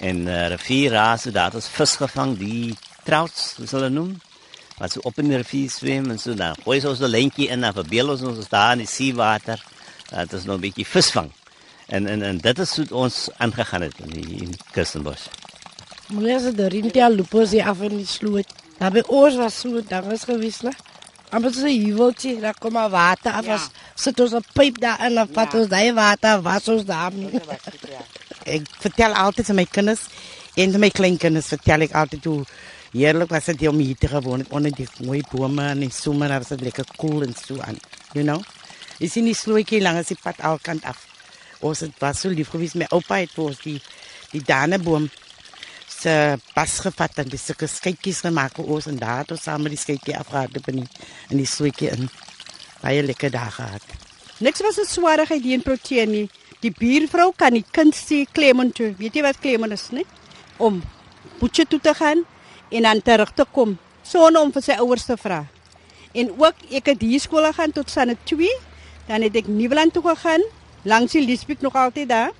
En 0.00 0.26
uh, 0.26 0.48
rivier 0.48 0.90
raas, 0.90 1.28
daar 1.28 1.50
het 1.50 1.54
ons 1.60 1.68
vis 1.68 1.96
gevang, 2.00 2.38
die 2.38 2.76
trouts, 3.04 3.54
soos 3.56 3.74
hulle 3.76 3.90
noem. 3.92 4.14
Wat 4.78 4.92
so 4.92 5.04
op 5.04 5.18
in 5.20 5.28
die 5.28 5.36
rivier 5.36 5.70
swem 5.70 6.08
en 6.10 6.18
so 6.18 6.34
dan 6.34 6.56
gooi 6.64 6.80
ons 6.80 6.98
so 6.98 7.04
'n 7.04 7.10
lentjie 7.10 7.48
in 7.48 7.64
en 7.64 7.76
verbeel 7.76 8.16
ons 8.16 8.22
ons 8.22 8.48
daar 8.48 8.72
in 8.72 8.86
die 8.86 8.88
seewater. 8.88 9.60
Dat 10.10 10.32
is 10.32 10.44
nog 10.44 10.56
'n 10.56 10.64
bietjie 10.66 10.86
visvang. 10.86 11.30
En 11.86 12.06
en 12.06 12.22
en 12.22 12.38
dit 12.38 12.58
is 12.58 12.76
hoe 12.76 12.86
ons 12.90 13.28
aangegaan 13.36 13.82
het 13.82 13.98
in 13.98 14.10
die 14.10 14.42
in 14.42 14.56
Kirstenbosch. 14.72 15.28
Meneer 16.08 16.40
se 16.40 16.54
derintia 16.54 17.08
lupos 17.08 17.50
hier 17.50 17.68
af 17.68 17.80
in 17.80 17.96
die 17.96 18.06
sloot. 18.06 18.59
Daar 18.80 18.94
by 18.94 19.02
ons 19.12 19.36
was 19.36 19.58
so, 19.60 19.82
daar 19.84 20.06
was 20.08 20.24
gewees, 20.24 20.62
né? 20.64 20.72
Maar 21.30 21.52
so 21.52 21.68
hieweltjie, 21.68 22.40
daar 22.40 22.56
kom 22.58 22.72
maar 22.72 22.90
water 22.90 23.32
af. 23.32 23.44
Ja. 23.44 23.58
Sit 23.94 24.20
ons 24.20 24.32
'n 24.32 24.44
pyp 24.52 24.80
daar 24.80 25.04
in 25.06 25.18
en 25.18 25.28
vat 25.32 25.54
ons 25.54 25.68
daai 25.68 25.92
water, 25.92 26.42
was 26.42 26.68
ons 26.68 26.84
daar. 26.84 27.12
Ek 28.44 28.62
vertel 28.80 29.12
altyd 29.12 29.48
aan 29.48 29.56
my 29.56 29.64
kinders 29.64 30.00
en 30.54 30.72
aan 30.74 30.80
my 30.80 30.90
kleinkinders 30.90 31.46
vertel 31.46 31.80
ek 31.80 31.92
altyd 31.92 32.24
hoe 32.24 32.44
heerlik 32.92 33.28
was 33.28 33.44
dit 33.44 33.68
om 33.68 33.78
hier 33.78 33.96
te 33.96 34.08
gewoon 34.08 34.44
onder 34.48 34.72
die 34.72 34.88
mooi 35.04 35.22
bome 35.30 35.68
en 35.68 35.80
die 35.80 35.92
somer 35.92 36.28
was 36.28 36.48
dit 36.48 36.60
lekker 36.60 36.84
koel 36.96 37.10
cool 37.10 37.22
en 37.22 37.34
so 37.34 37.60
aan. 37.60 37.78
You 38.12 38.24
know? 38.24 38.42
Jy 38.98 39.08
sien 39.08 39.24
die 39.24 39.34
slootjie 39.34 39.80
langs 39.80 40.08
die 40.08 40.18
pad 40.22 40.40
alkant 40.40 40.84
af. 40.84 41.06
Ons 41.60 41.80
het 41.80 41.92
was 41.98 42.20
so 42.20 42.28
lief 42.28 42.48
geweest 42.48 42.74
my 42.74 42.86
oupa 42.90 43.20
het 43.20 43.30
vir 43.36 43.44
ons 43.44 43.60
die 43.62 43.80
die 44.32 44.42
daneboom 46.04 46.38
se 46.40 46.52
pas 46.54 46.80
gevat 46.80 47.18
en 47.18 47.28
dis 47.28 47.42
sulke 47.44 47.66
skytjies 47.68 48.22
gemaak 48.24 48.54
vir 48.56 48.68
ons 48.72 48.86
en 48.86 48.96
daar 48.96 49.22
het 49.22 49.32
ons 49.32 49.42
saam 49.42 49.62
met 49.62 49.74
die 49.74 49.80
skytjie 49.80 50.16
afgehard 50.16 50.56
op 50.56 50.68
in 50.68 50.80
die, 50.80 50.88
in 51.30 51.36
die 51.36 51.46
slootjie 51.46 51.90
in. 51.90 52.08
Baie 52.80 53.02
lekker 53.02 53.30
dae 53.30 53.50
gehad. 53.50 53.82
Niks 54.40 54.60
was 54.62 54.78
'n 54.78 54.86
swaarigheid 54.86 55.42
hier 55.42 55.54
in 55.54 55.62
Protea 55.62 56.06
nie. 56.06 56.30
Die 56.60 56.70
buurvrou 56.70 57.32
kan 57.36 57.52
die 57.52 57.64
kind 57.70 57.94
sê 57.94 58.24
Clement 58.32 58.74
toe. 58.74 58.94
Weet 58.98 59.14
jy 59.14 59.22
wat 59.22 59.40
Clement 59.40 59.72
is, 59.72 59.90
nie? 59.90 60.06
Om 60.58 60.82
Boetje 61.38 61.66
toe 61.66 61.80
te 61.80 61.94
gaan 61.94 62.24
en 62.70 62.82
dan 62.82 63.02
terug 63.02 63.32
te 63.34 63.44
kom 63.52 63.78
sonder 64.02 64.42
om 64.42 64.52
vir 64.52 64.62
sy 64.62 64.72
ouers 64.72 65.04
te 65.04 65.16
vra. 65.16 65.46
En 66.12 66.30
ook 66.38 66.54
ek 66.70 66.86
het 66.86 67.00
hier 67.00 67.20
skool 67.20 67.44
gegaan 67.44 67.72
tot 67.72 67.90
sanne 67.90 68.16
2, 68.24 68.48
dan 69.06 69.22
het 69.22 69.36
ek 69.36 69.46
Nieuweland 69.46 69.92
toe 69.92 70.02
gegaan, 70.02 70.42
langs 70.82 71.12
die 71.12 71.26
Liesbeek 71.26 71.60
nog 71.60 71.74
altyd 71.74 72.08
daar. 72.08 72.32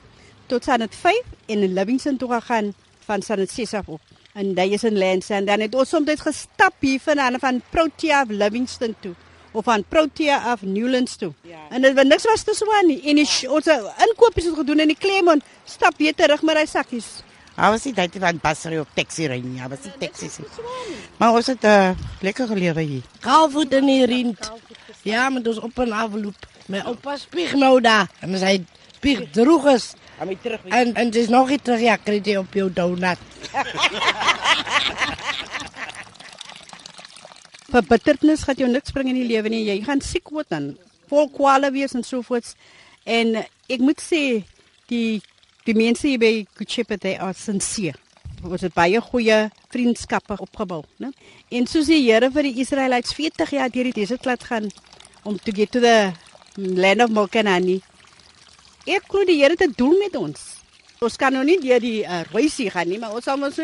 tot 0.50 0.64
Sanet 0.64 0.94
5 0.94 1.22
en 1.46 1.62
in 1.62 1.72
Livingston 1.72 2.16
toe 2.16 2.28
gegaan 2.32 2.74
van 3.10 3.46
6 3.48 3.74
af 3.74 3.86
op. 3.86 4.00
En 4.32 4.54
daai 4.54 4.72
is 4.72 4.84
in 4.84 4.98
Lansing 4.98 5.46
dan 5.46 5.60
het 5.60 5.74
ons 5.74 5.88
soms 5.88 6.20
gestap 6.20 6.74
hier 6.78 7.00
van 7.00 7.38
van 7.40 7.62
Protea 7.70 8.20
af 8.20 8.28
Livingston 8.28 8.94
toe 9.00 9.14
of 9.52 9.64
van 9.64 9.84
Protea 9.88 10.38
af 10.38 10.62
Newlands 10.62 11.16
toe. 11.16 11.32
Ja. 11.42 11.56
En 11.70 11.82
dit 11.82 11.94
was 11.94 12.04
niks 12.04 12.24
was 12.24 12.42
te 12.42 12.54
swaar 12.54 12.84
nie. 12.86 13.02
En 13.02 13.14
die, 13.14 13.50
ons 13.50 13.66
inkopies 14.06 14.44
het 14.44 14.54
gedoen 14.54 14.80
in 14.80 14.86
die 14.86 14.96
Claremont 14.96 15.42
stap 15.64 15.94
weer 15.96 16.14
terug 16.14 16.42
met 16.42 16.56
hy 16.56 16.66
sakkies. 16.66 17.06
Hij 17.54 17.70
was 17.70 17.84
niet 17.84 17.96
dat 17.96 18.08
van 18.18 18.40
passer 18.40 18.80
op 18.80 18.88
taxi 18.94 19.26
rijden. 19.26 19.56
Hij 19.56 19.68
was 19.68 19.78
niet 19.84 20.00
taxi. 20.00 20.28
Maar 21.16 21.32
was 21.32 21.46
het 21.46 21.64
uh, 21.64 21.90
lekker 22.20 22.46
geleren 22.46 22.86
hier. 22.86 23.02
Kaalvoet 23.20 23.72
in 23.72 23.86
die 23.86 24.06
rint. 24.06 24.52
Ja, 25.02 25.28
maar 25.28 25.42
dus 25.42 25.58
op 25.58 25.78
een 25.78 25.92
afloop. 25.92 26.34
Mijn 26.66 26.84
opa 26.84 27.16
spieg 27.16 27.54
nou 27.54 27.80
daar. 27.80 28.10
En 28.18 28.38
zei, 28.38 28.64
spieg 29.00 29.30
droeg 29.32 29.66
is. 29.72 29.92
En, 30.68 30.94
en 30.94 31.06
het 31.06 31.16
is 31.16 31.28
nog 31.28 31.50
iets 31.50 31.62
terug, 31.62 31.80
ja, 31.80 31.96
kreeg 31.96 32.24
hij 32.24 32.36
op 32.36 32.54
jouw 32.54 32.70
donut. 32.72 33.18
Verbitternis 37.70 38.42
gaat 38.42 38.58
jou 38.58 38.70
niks 38.70 38.90
brengen 38.90 39.14
in 39.14 39.20
je 39.20 39.26
leven. 39.26 39.50
Nie. 39.50 39.64
Jy 39.64 39.82
gaan 39.86 40.00
siek 40.02 40.28
word 40.28 40.48
dan. 40.48 40.76
Vol 41.08 41.28
kwale 41.30 41.70
wees 41.70 41.94
en 41.94 42.02
sovoorts. 42.02 42.54
En 43.06 43.26
uh, 43.38 43.44
ek 43.70 43.80
moet 43.80 44.02
sê 44.02 44.42
die 44.90 45.22
die 45.64 45.76
mense 45.76 46.08
hier 46.08 46.18
by 46.18 46.46
Kuchip 46.58 46.90
het 46.90 47.04
are 47.12 47.34
sincere. 47.36 47.98
Ons 48.42 48.64
het 48.64 48.74
baie 48.74 49.00
goeie 49.04 49.50
vriendskappe 49.70 50.34
opgebou, 50.40 50.82
né? 50.98 51.12
En 51.52 51.68
soos 51.70 51.86
die 51.86 52.00
Here 52.08 52.30
vir 52.34 52.48
die 52.48 52.58
Israelites 52.64 53.14
40 53.14 53.54
jaar 53.54 53.70
deur 53.70 53.86
die 53.90 53.98
desert 54.00 54.26
laat 54.26 54.44
gaan 54.48 54.66
om 55.22 55.38
to 55.38 55.52
get 55.54 55.70
to 55.70 55.80
the 55.80 56.10
land 56.56 57.04
of 57.04 57.14
Mokanani. 57.14 57.78
Ek 58.88 59.04
glo 59.08 59.26
die 59.28 59.42
Here 59.42 59.52
het 59.52 59.62
'n 59.62 59.74
doel 59.76 59.98
met 59.98 60.16
ons. 60.16 60.40
Ons 61.00 61.16
kan 61.16 61.32
nou 61.32 61.44
nie 61.44 61.58
deur 61.60 61.80
die 61.80 62.02
uh, 62.04 62.22
reisie 62.32 62.70
gaan 62.70 62.88
nie, 62.88 62.98
maar 62.98 63.12
ons 63.12 63.24
sal 63.24 63.36
mos 63.36 63.58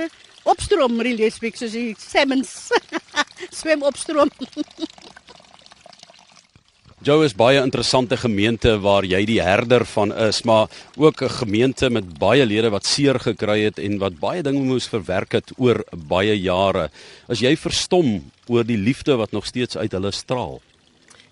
opstroom, 0.44 1.00
really 1.00 1.30
speak 1.30 1.56
soos 1.56 1.72
die 1.72 1.94
salmons. 1.98 2.70
Swem 3.58 3.82
opstroom. 3.82 4.30
Jou 7.06 7.24
is 7.24 7.36
baie 7.38 7.60
interessante 7.62 8.16
gemeente 8.16 8.72
waar 8.82 9.04
jy 9.06 9.24
die 9.28 9.40
herder 9.40 9.84
van 9.86 10.12
is, 10.12 10.42
maar 10.42 10.68
ook 10.96 11.22
'n 11.22 11.28
gemeente 11.28 11.90
met 11.90 12.18
baie 12.18 12.46
lede 12.46 12.70
wat 12.70 12.86
seer 12.86 13.20
gekry 13.20 13.64
het 13.64 13.78
en 13.78 13.98
wat 13.98 14.18
baie 14.18 14.42
dinge 14.42 14.64
moes 14.64 14.88
verwerk 14.88 15.32
het 15.32 15.52
oor 15.56 15.84
baie 15.92 16.34
jare. 16.40 16.90
As 17.28 17.40
jy 17.40 17.56
verstom 17.56 18.24
oor 18.48 18.64
die 18.64 18.76
liefde 18.76 19.16
wat 19.16 19.32
nog 19.32 19.46
steeds 19.46 19.76
uit 19.76 19.92
hulle 19.92 20.10
straal. 20.10 20.60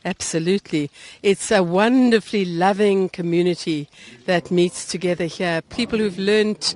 Absolutely. 0.05 0.91
It's 1.23 1.51
a 1.51 1.63
wonderfully 1.63 2.45
loving 2.45 3.09
community 3.09 3.89
that 4.27 4.51
meets 4.51 4.87
together 4.87 5.25
here. 5.25 5.63
People 5.71 5.99
who've 5.99 6.19
learned 6.19 6.75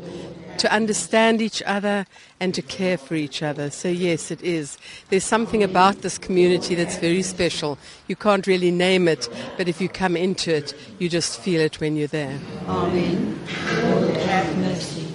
to 0.56 0.72
understand 0.72 1.40
each 1.40 1.62
other 1.64 2.06
and 2.40 2.54
to 2.54 2.62
care 2.62 2.98
for 2.98 3.14
each 3.14 3.42
other. 3.42 3.70
So, 3.70 3.88
yes, 3.88 4.30
it 4.30 4.42
is. 4.42 4.78
There's 5.08 5.24
something 5.24 5.62
about 5.62 6.02
this 6.02 6.18
community 6.18 6.74
that's 6.74 6.98
very 6.98 7.22
special. 7.22 7.78
You 8.08 8.16
can't 8.16 8.46
really 8.46 8.70
name 8.70 9.08
it, 9.08 9.28
but 9.56 9.68
if 9.68 9.80
you 9.80 9.88
come 9.88 10.16
into 10.16 10.54
it, 10.54 10.74
you 10.98 11.08
just 11.08 11.40
feel 11.40 11.60
it 11.60 11.80
when 11.80 11.96
you're 11.96 12.08
there. 12.08 12.38
Amen. 12.66 13.38
Lord, 13.82 14.16
have 14.16 14.58
mercy. 14.58 15.07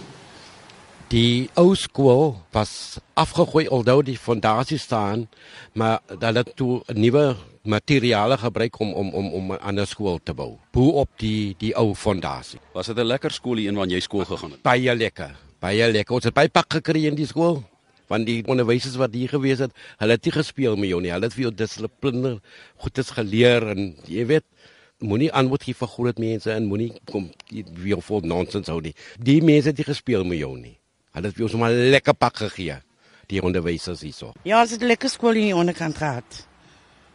Die 1.14 1.46
ou 1.62 1.76
skool 1.78 2.32
was 2.56 2.98
afgegooi 3.14 3.68
alhoewel 3.68 4.00
die 4.02 4.16
fondasie 4.18 4.80
staan, 4.82 5.28
maar 5.78 6.00
hulle 6.10 6.42
het 6.42 6.56
toe 6.58 6.80
nuwe 6.98 7.36
materiale 7.70 8.40
gebruik 8.42 8.80
om 8.82 8.96
om 8.98 9.12
om 9.14 9.28
om 9.40 9.52
'n 9.54 9.62
ander 9.62 9.88
skool 9.88 10.18
te 10.24 10.34
bou. 10.34 10.58
Bo 10.72 10.88
op 11.04 11.10
die 11.22 11.54
die 11.60 11.76
ou 11.78 11.94
fondasie. 11.94 12.60
Was 12.74 12.88
dit 12.88 12.98
'n 12.98 13.06
lekker 13.06 13.32
skool 13.32 13.58
hier 13.58 13.70
in 13.70 13.76
waar 13.76 13.88
jy 13.88 14.00
skool 14.00 14.26
gegaan 14.26 14.52
het? 14.52 14.62
Baie 14.62 14.96
lekker. 14.96 15.36
Baie 15.60 15.92
lekker. 15.92 16.16
Ons 16.16 16.24
het 16.24 16.34
baie 16.34 16.50
pak 16.50 16.74
gekry 16.74 17.06
in 17.06 17.16
die 17.16 17.28
skool. 17.28 17.64
Want 18.08 18.26
die 18.26 18.44
onderwysers 18.48 18.96
wat 18.96 19.14
hier 19.14 19.30
gewees 19.30 19.60
het, 19.60 19.72
hulle 19.98 20.12
het 20.12 20.26
nie 20.26 20.32
gespeel 20.32 20.76
met 20.76 20.90
jou 20.90 21.02
nie. 21.02 21.12
Hulle 21.12 21.26
het 21.26 21.34
vir 21.34 21.42
jou 21.42 21.54
dissipline 21.54 22.42
goedes 22.76 23.10
geleer 23.10 23.68
en 23.68 23.96
jy 24.08 24.26
weet 24.26 24.46
moenie 24.98 25.32
antwoord 25.32 25.64
gee 25.64 25.74
vir 25.74 25.88
groot 25.88 26.18
mense 26.18 26.52
en 26.52 26.66
moenie 26.66 26.94
kom 27.06 27.32
weer 27.84 28.02
vol 28.02 28.22
nonsens 28.22 28.68
hou 28.68 28.82
nie. 28.82 28.96
Die 29.20 29.42
mense 29.42 29.68
het 29.68 29.78
nie 29.78 29.86
gespeel 29.86 30.24
met 30.24 30.40
jou 30.40 30.58
nie. 30.58 30.80
Hulle 31.14 31.30
het 31.30 31.36
vir 31.38 31.46
jou 31.46 31.52
sommer 31.54 31.74
lekker 31.94 32.16
pak 32.18 32.40
gegee. 32.42 32.80
Die 33.30 33.42
onderwysers 33.46 34.02
hierso. 34.04 34.34
Ja, 34.44 34.62
ons 34.62 34.72
het 34.72 34.82
'n 34.82 34.90
lekker 34.90 35.10
skool 35.10 35.36
in 35.36 35.54
die 35.54 35.56
onderkant 35.56 35.98
gehad. 35.98 36.48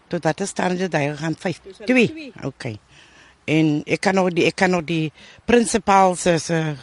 Tot 0.09 0.25
wat 0.25 0.41
is 0.41 0.49
staan 0.49 0.77
dit 0.77 0.91
daar 0.91 1.17
gaan 1.17 1.37
5. 1.37 1.61
2. 1.85 2.33
Okay. 2.43 2.79
En 3.45 3.83
ek 3.87 4.01
kan 4.01 4.15
nog 4.15 4.31
die 4.33 4.45
ek 4.45 4.57
kan 4.57 4.71
nog 4.71 4.85
die 4.85 5.13
principal 5.45 6.17
se 6.17 6.39
se 6.39 6.77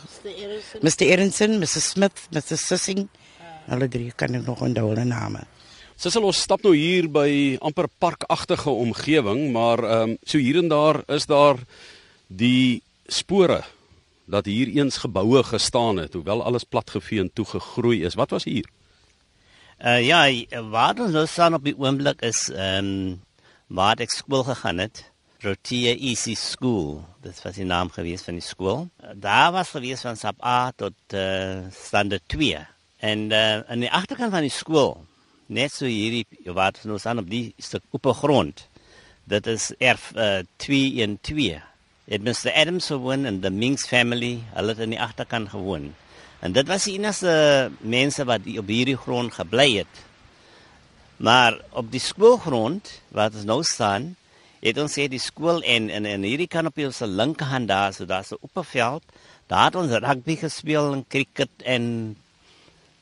Mr. 0.81 1.05
Erinson, 1.05 1.60
Mrs. 1.60 1.89
Smith, 1.89 2.27
Mr. 2.31 2.57
Sissing. 2.57 3.07
Hulle 3.65 3.88
drie 3.88 4.12
kan 4.15 4.36
ek 4.36 4.45
nog 4.45 4.62
onthou 4.62 4.89
hulle 4.89 5.05
name. 5.05 5.45
Sissel 5.95 6.24
ons 6.24 6.41
stap 6.41 6.63
nou 6.63 6.75
hier 6.75 7.07
by 7.07 7.57
amper 7.62 7.88
parkagtige 7.98 8.69
omgewing, 8.69 9.51
maar 9.51 9.84
ehm 9.84 10.10
um, 10.10 10.17
so 10.25 10.38
hier 10.38 10.57
en 10.57 10.67
daar 10.67 11.03
is 11.07 11.25
daar 11.25 11.57
die 12.27 12.81
spore 13.07 13.63
dat 14.25 14.46
hier 14.46 14.67
eens 14.67 14.98
geboue 14.98 15.44
gestaan 15.44 15.98
het, 15.98 16.13
hoewel 16.13 16.44
alles 16.44 16.63
platgevee 16.63 17.20
en 17.20 17.34
toegegroei 17.34 18.03
is. 18.03 18.13
Wat 18.13 18.29
was 18.29 18.44
hier? 18.44 18.70
Uh 19.79 20.05
ja, 20.05 20.24
waar 20.70 21.00
ons 21.00 21.12
nou 21.12 21.25
staan 21.27 21.53
op 21.53 21.63
die 21.63 21.75
oomblik 21.77 22.22
is 22.22 22.50
ehm 22.50 22.86
um, 22.86 23.22
waar 23.67 24.00
ek 24.00 24.13
skool 24.13 24.44
gegaan 24.46 24.77
het. 24.77 25.12
Protea 25.41 25.96
EC 25.98 26.38
School. 26.38 27.03
Dit 27.22 27.41
was 27.44 27.58
die 27.60 27.65
naam 27.65 27.89
gewees 27.91 28.24
van 28.24 28.38
die 28.39 28.46
skool. 28.46 28.88
Daar 29.13 29.51
was 29.51 29.74
gewees 29.75 30.01
van 30.01 30.17
sap 30.17 30.39
A 30.46 30.72
tot 30.72 30.96
uh 31.13 31.65
standaard 31.74 32.24
2. 32.27 32.63
En 32.98 33.29
uh 33.29 33.60
aan 33.67 33.84
die 33.84 33.91
agterkant 33.91 34.32
van 34.32 34.48
die 34.48 34.53
skool, 34.53 35.05
net 35.46 35.74
so 35.74 35.86
hierdie 35.86 36.25
waar 36.53 36.74
ons 36.74 36.88
nou 36.88 37.00
staan 37.00 37.20
op 37.22 37.29
die 37.29 37.53
stuk 37.58 37.84
oop 37.91 38.08
grond. 38.22 38.67
Dit 39.25 39.48
is 39.48 39.74
erf 39.77 40.12
uh 40.15 40.41
2 40.55 41.03
in 41.03 41.20
2. 41.22 41.62
Het 42.05 42.24
Mr 42.24 42.53
Adams 42.53 42.85
gewoon 42.85 43.25
en 43.25 43.39
the 43.41 43.50
Minks 43.50 43.88
family, 43.88 44.43
hulle 44.53 44.75
het 44.75 44.79
in 44.79 44.93
die 44.93 45.01
agterkant 45.01 45.50
gewoon. 45.50 45.93
En 46.39 46.51
dit 46.53 46.67
was 46.67 46.83
die 46.85 46.97
enigste 47.00 47.71
mense 47.79 48.25
wat 48.25 48.45
op 48.57 48.67
hierdie 48.69 48.97
grond 48.97 49.33
gebly 49.33 49.77
het. 49.77 50.03
Maar 51.17 51.57
op 51.69 51.91
die 51.91 52.00
skoolgrond 52.00 53.01
waar 53.07 53.31
ons 53.33 53.47
nou 53.47 53.63
staan, 53.63 54.15
het 54.59 54.77
ons 54.81 54.93
sê 54.97 55.07
die 55.09 55.21
skool 55.21 55.62
en 55.62 55.89
en 55.89 56.05
en 56.05 56.25
hierdie 56.25 56.50
kan 56.50 56.65
op 56.69 56.77
ons 56.77 57.00
linkerhand 57.05 57.67
daar, 57.67 57.93
so 57.93 58.05
daar's 58.05 58.31
'n 58.31 58.63
veld. 58.63 59.03
Daar 59.47 59.65
het 59.65 59.75
ons 59.75 59.91
rugby 59.91 60.35
gespeel 60.35 60.93
en 60.93 61.05
cricket 61.07 61.50
en 61.63 62.15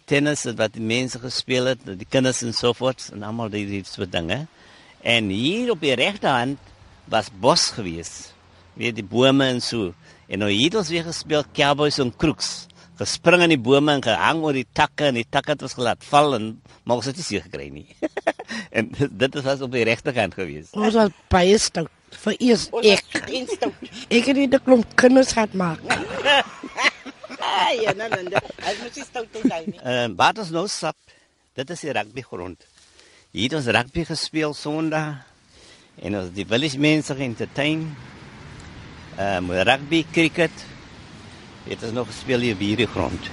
tennis 0.05 0.43
wat 0.43 0.73
die 0.73 0.81
mense 0.81 1.19
gespeel 1.19 1.65
het, 1.65 1.79
die 1.85 2.07
kinders 2.09 2.41
en 2.41 2.53
so 2.53 2.73
voort 2.73 3.09
en 3.13 3.23
almal 3.23 3.49
die 3.49 3.65
die 3.65 3.83
soort 3.83 4.11
dinge. 4.11 4.47
En 5.01 5.29
hier 5.29 5.71
op 5.71 5.79
die 5.81 5.95
regterhand 5.95 6.59
was 7.05 7.29
bos 7.39 7.69
gewees. 7.69 8.32
Weer 8.79 8.93
die 8.93 9.05
bome 9.05 9.45
en 9.45 9.61
so. 9.61 9.93
En 10.27 10.39
nou 10.39 10.51
het 10.51 10.75
ons 10.75 10.89
weer 10.89 11.03
gespeel 11.03 11.43
cowboys 11.53 11.99
en 12.01 12.13
crooks 12.15 12.67
gespring 12.99 13.41
in 13.45 13.53
die 13.55 13.61
bome 13.61 13.95
en 13.95 14.03
gehang 14.05 14.43
oor 14.45 14.55
die 14.55 14.67
takke 14.77 15.09
en 15.09 15.17
die 15.17 15.25
takke 15.29 15.55
het 15.55 15.65
ons 15.65 15.75
gelaat 15.77 16.03
val 16.05 16.37
en 16.37 16.51
maar 16.83 16.99
ons 16.99 17.07
het 17.07 17.17
nie 17.17 17.25
seker 17.25 17.47
gekry 17.47 17.69
nie. 17.73 17.87
en 18.77 18.89
dit 18.93 19.37
is 19.39 19.49
as 19.49 19.63
op 19.65 19.71
die 19.73 19.85
regterkant 19.87 20.35
gewees. 20.37 20.73
Ons 20.77 20.97
was 20.99 21.13
baie 21.31 21.57
stout 21.61 21.91
vir 22.23 22.37
eers 22.37 22.67
ek. 22.83 23.05
Ek 24.13 24.29
het 24.29 24.37
dit 24.37 24.59
klomp 24.65 24.93
kinders 24.99 25.33
gehad 25.33 25.55
maak. 25.57 25.81
ja, 27.79 27.93
nee, 27.97 28.09
nee, 28.11 28.43
as 28.61 28.79
moet 28.83 28.99
jy 28.99 29.05
stout 29.07 29.41
daai 29.41 29.65
nie. 29.71 29.79
Ehm 29.81 30.17
wat 30.19 30.43
ons 30.43 30.53
nou 30.53 30.67
sap, 30.71 30.97
dit 31.57 31.75
is 31.75 31.85
die 31.87 31.95
rugby 31.97 32.25
grond. 32.25 32.67
Hier 33.33 33.49
het 33.49 33.57
ons 33.57 33.71
rugby 33.73 34.05
gespeel 34.05 34.53
Sondag 34.57 35.23
en 36.03 36.19
ons 36.19 36.33
die 36.35 36.45
village 36.45 36.77
mense 36.81 37.15
entertain. 37.15 37.87
Um, 39.13 39.51
rugby, 39.51 40.05
cricket, 40.11 40.65
het 41.67 41.83
ons 41.83 41.93
nog 41.93 42.07
gespeel 42.09 42.39
hier 42.39 42.55
op 42.55 42.63
hierdie 42.65 42.87
grond. 42.89 43.29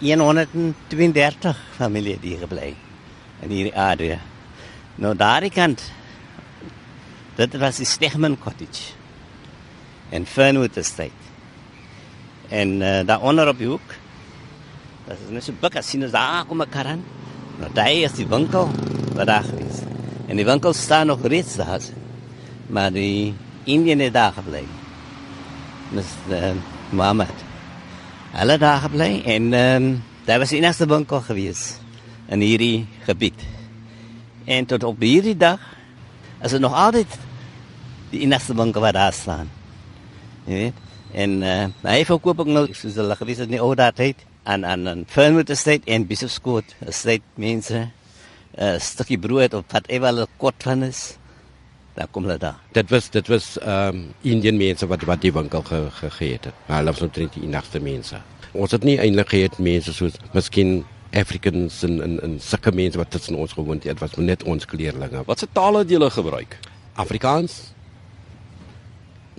132 0.00 1.56
familie 1.76 2.18
die 2.20 2.36
gebly 2.40 2.74
in 3.40 3.54
hierdie. 3.54 4.18
Nou 5.00 5.14
daardie 5.16 5.52
kant 5.52 5.86
dit 7.38 7.56
was 7.62 7.80
die 7.80 7.88
Stegman 7.88 8.36
Cottage 8.36 8.92
en 10.12 10.26
Fernwood 10.28 10.76
Estate. 10.76 11.16
En 12.48 12.80
uh, 12.80 13.00
daar 13.06 13.24
onder 13.24 13.48
op 13.48 13.58
die 13.58 13.72
hoek 13.72 13.96
dat 15.06 15.16
is 15.16 15.48
net 15.48 15.60
buk 15.60 15.76
as 15.80 15.88
sien 15.88 16.04
ons 16.04 16.12
daar 16.12 16.44
kom 16.44 16.60
'n 16.60 16.68
karan. 16.68 17.04
Nou 17.58 17.72
daar 17.72 17.92
is 17.92 18.12
die 18.20 18.28
winkel 18.28 18.68
wat 19.16 19.26
daar 19.26 19.44
is. 19.44 19.80
En 20.28 20.36
die 20.36 20.44
winkel 20.44 20.72
staan 20.72 21.06
nog 21.06 21.24
reeds 21.26 21.56
daar. 21.56 21.80
Maar 22.66 22.92
die 22.92 23.34
Indiën 23.70 24.02
het 24.04 24.14
daar 24.16 24.34
gebly. 24.36 24.64
Dis 25.94 26.12
uh, 26.30 26.52
Mohammed. 26.90 27.46
Hulle 28.34 28.58
daar 28.62 28.84
gebly 28.86 29.10
en 29.26 29.52
um, 29.52 29.88
daar 30.26 30.42
was 30.42 30.52
die 30.54 30.60
enigste 30.60 30.86
winkel 30.90 31.22
gewees 31.26 31.64
in 32.30 32.42
hierdie 32.44 32.86
gebied. 33.06 33.40
En 34.44 34.66
tot 34.66 34.84
op 34.86 35.00
hierdie 35.02 35.36
dag 35.36 35.62
is 36.42 36.54
dit 36.54 36.62
nog 36.62 36.74
altyd 36.74 37.18
die 38.10 38.22
enigste 38.26 38.54
winkel 38.54 38.80
wat 38.80 38.94
daar 38.98 39.14
staan. 39.14 39.50
Jy 40.46 40.54
weet, 40.54 40.86
En 41.12 41.40
uh, 41.42 41.66
hy 41.82 42.02
verkoop 42.06 42.44
ook 42.44 42.50
nou 42.50 42.66
soos 42.70 42.98
hulle 42.98 43.16
gewees 43.18 43.40
het 43.42 43.50
in 43.50 43.56
die 43.56 43.62
ou 43.62 43.72
dae 43.78 43.90
tyd 43.94 44.20
aan 44.46 44.64
aan 44.66 44.86
aan 44.88 45.00
Fernwood 45.10 45.50
Estate 45.50 45.90
en 45.90 46.06
Bishop's 46.06 46.38
Court 46.42 46.74
Estate 46.86 47.26
mense 47.34 47.80
'n 47.80 47.90
uh, 48.58 48.78
stukkie 48.78 49.18
brood 49.18 49.54
of 49.54 49.64
wat 49.70 49.86
ewer 49.90 50.10
hulle 50.10 50.26
kort 50.36 50.62
van 50.62 50.82
is. 50.82 51.16
Dan 51.94 52.06
kom 52.10 52.22
hulle 52.22 52.38
daar. 52.38 52.58
Dit 52.72 52.90
was 52.90 53.10
dit 53.10 53.28
was 53.28 53.58
ehm 53.58 53.96
um, 53.96 54.14
Indian 54.20 54.56
mense 54.56 54.86
wat 54.86 55.02
wat 55.02 55.20
die 55.20 55.32
winkel 55.32 55.62
ge, 55.62 55.86
gegee 55.90 56.32
het. 56.32 56.46
Maar 56.66 56.76
hulle 56.76 56.90
was 56.90 57.02
omtrent 57.02 57.34
die 57.34 57.42
enigste 57.42 57.80
mense. 57.80 58.20
Ons 58.52 58.70
het 58.70 58.84
nie 58.84 58.98
eintlik 58.98 59.28
gehad 59.28 59.58
mense 59.58 59.92
soos 59.92 60.12
miskien 60.32 60.84
Africans 61.12 61.82
en 61.82 62.02
en 62.02 62.20
en 62.22 62.38
sulke 62.40 62.72
mense 62.72 62.98
wat 62.98 63.10
tussen 63.10 63.34
ons 63.34 63.52
gewoon 63.52 63.80
het. 63.82 63.98
Was 63.98 64.16
net 64.16 64.42
ons 64.42 64.64
kleerlinge. 64.64 65.22
Watse 65.26 65.48
tale 65.52 65.78
het 65.78 65.90
julle 65.90 66.10
gebruik? 66.10 66.58
Afrikaans 66.94 67.72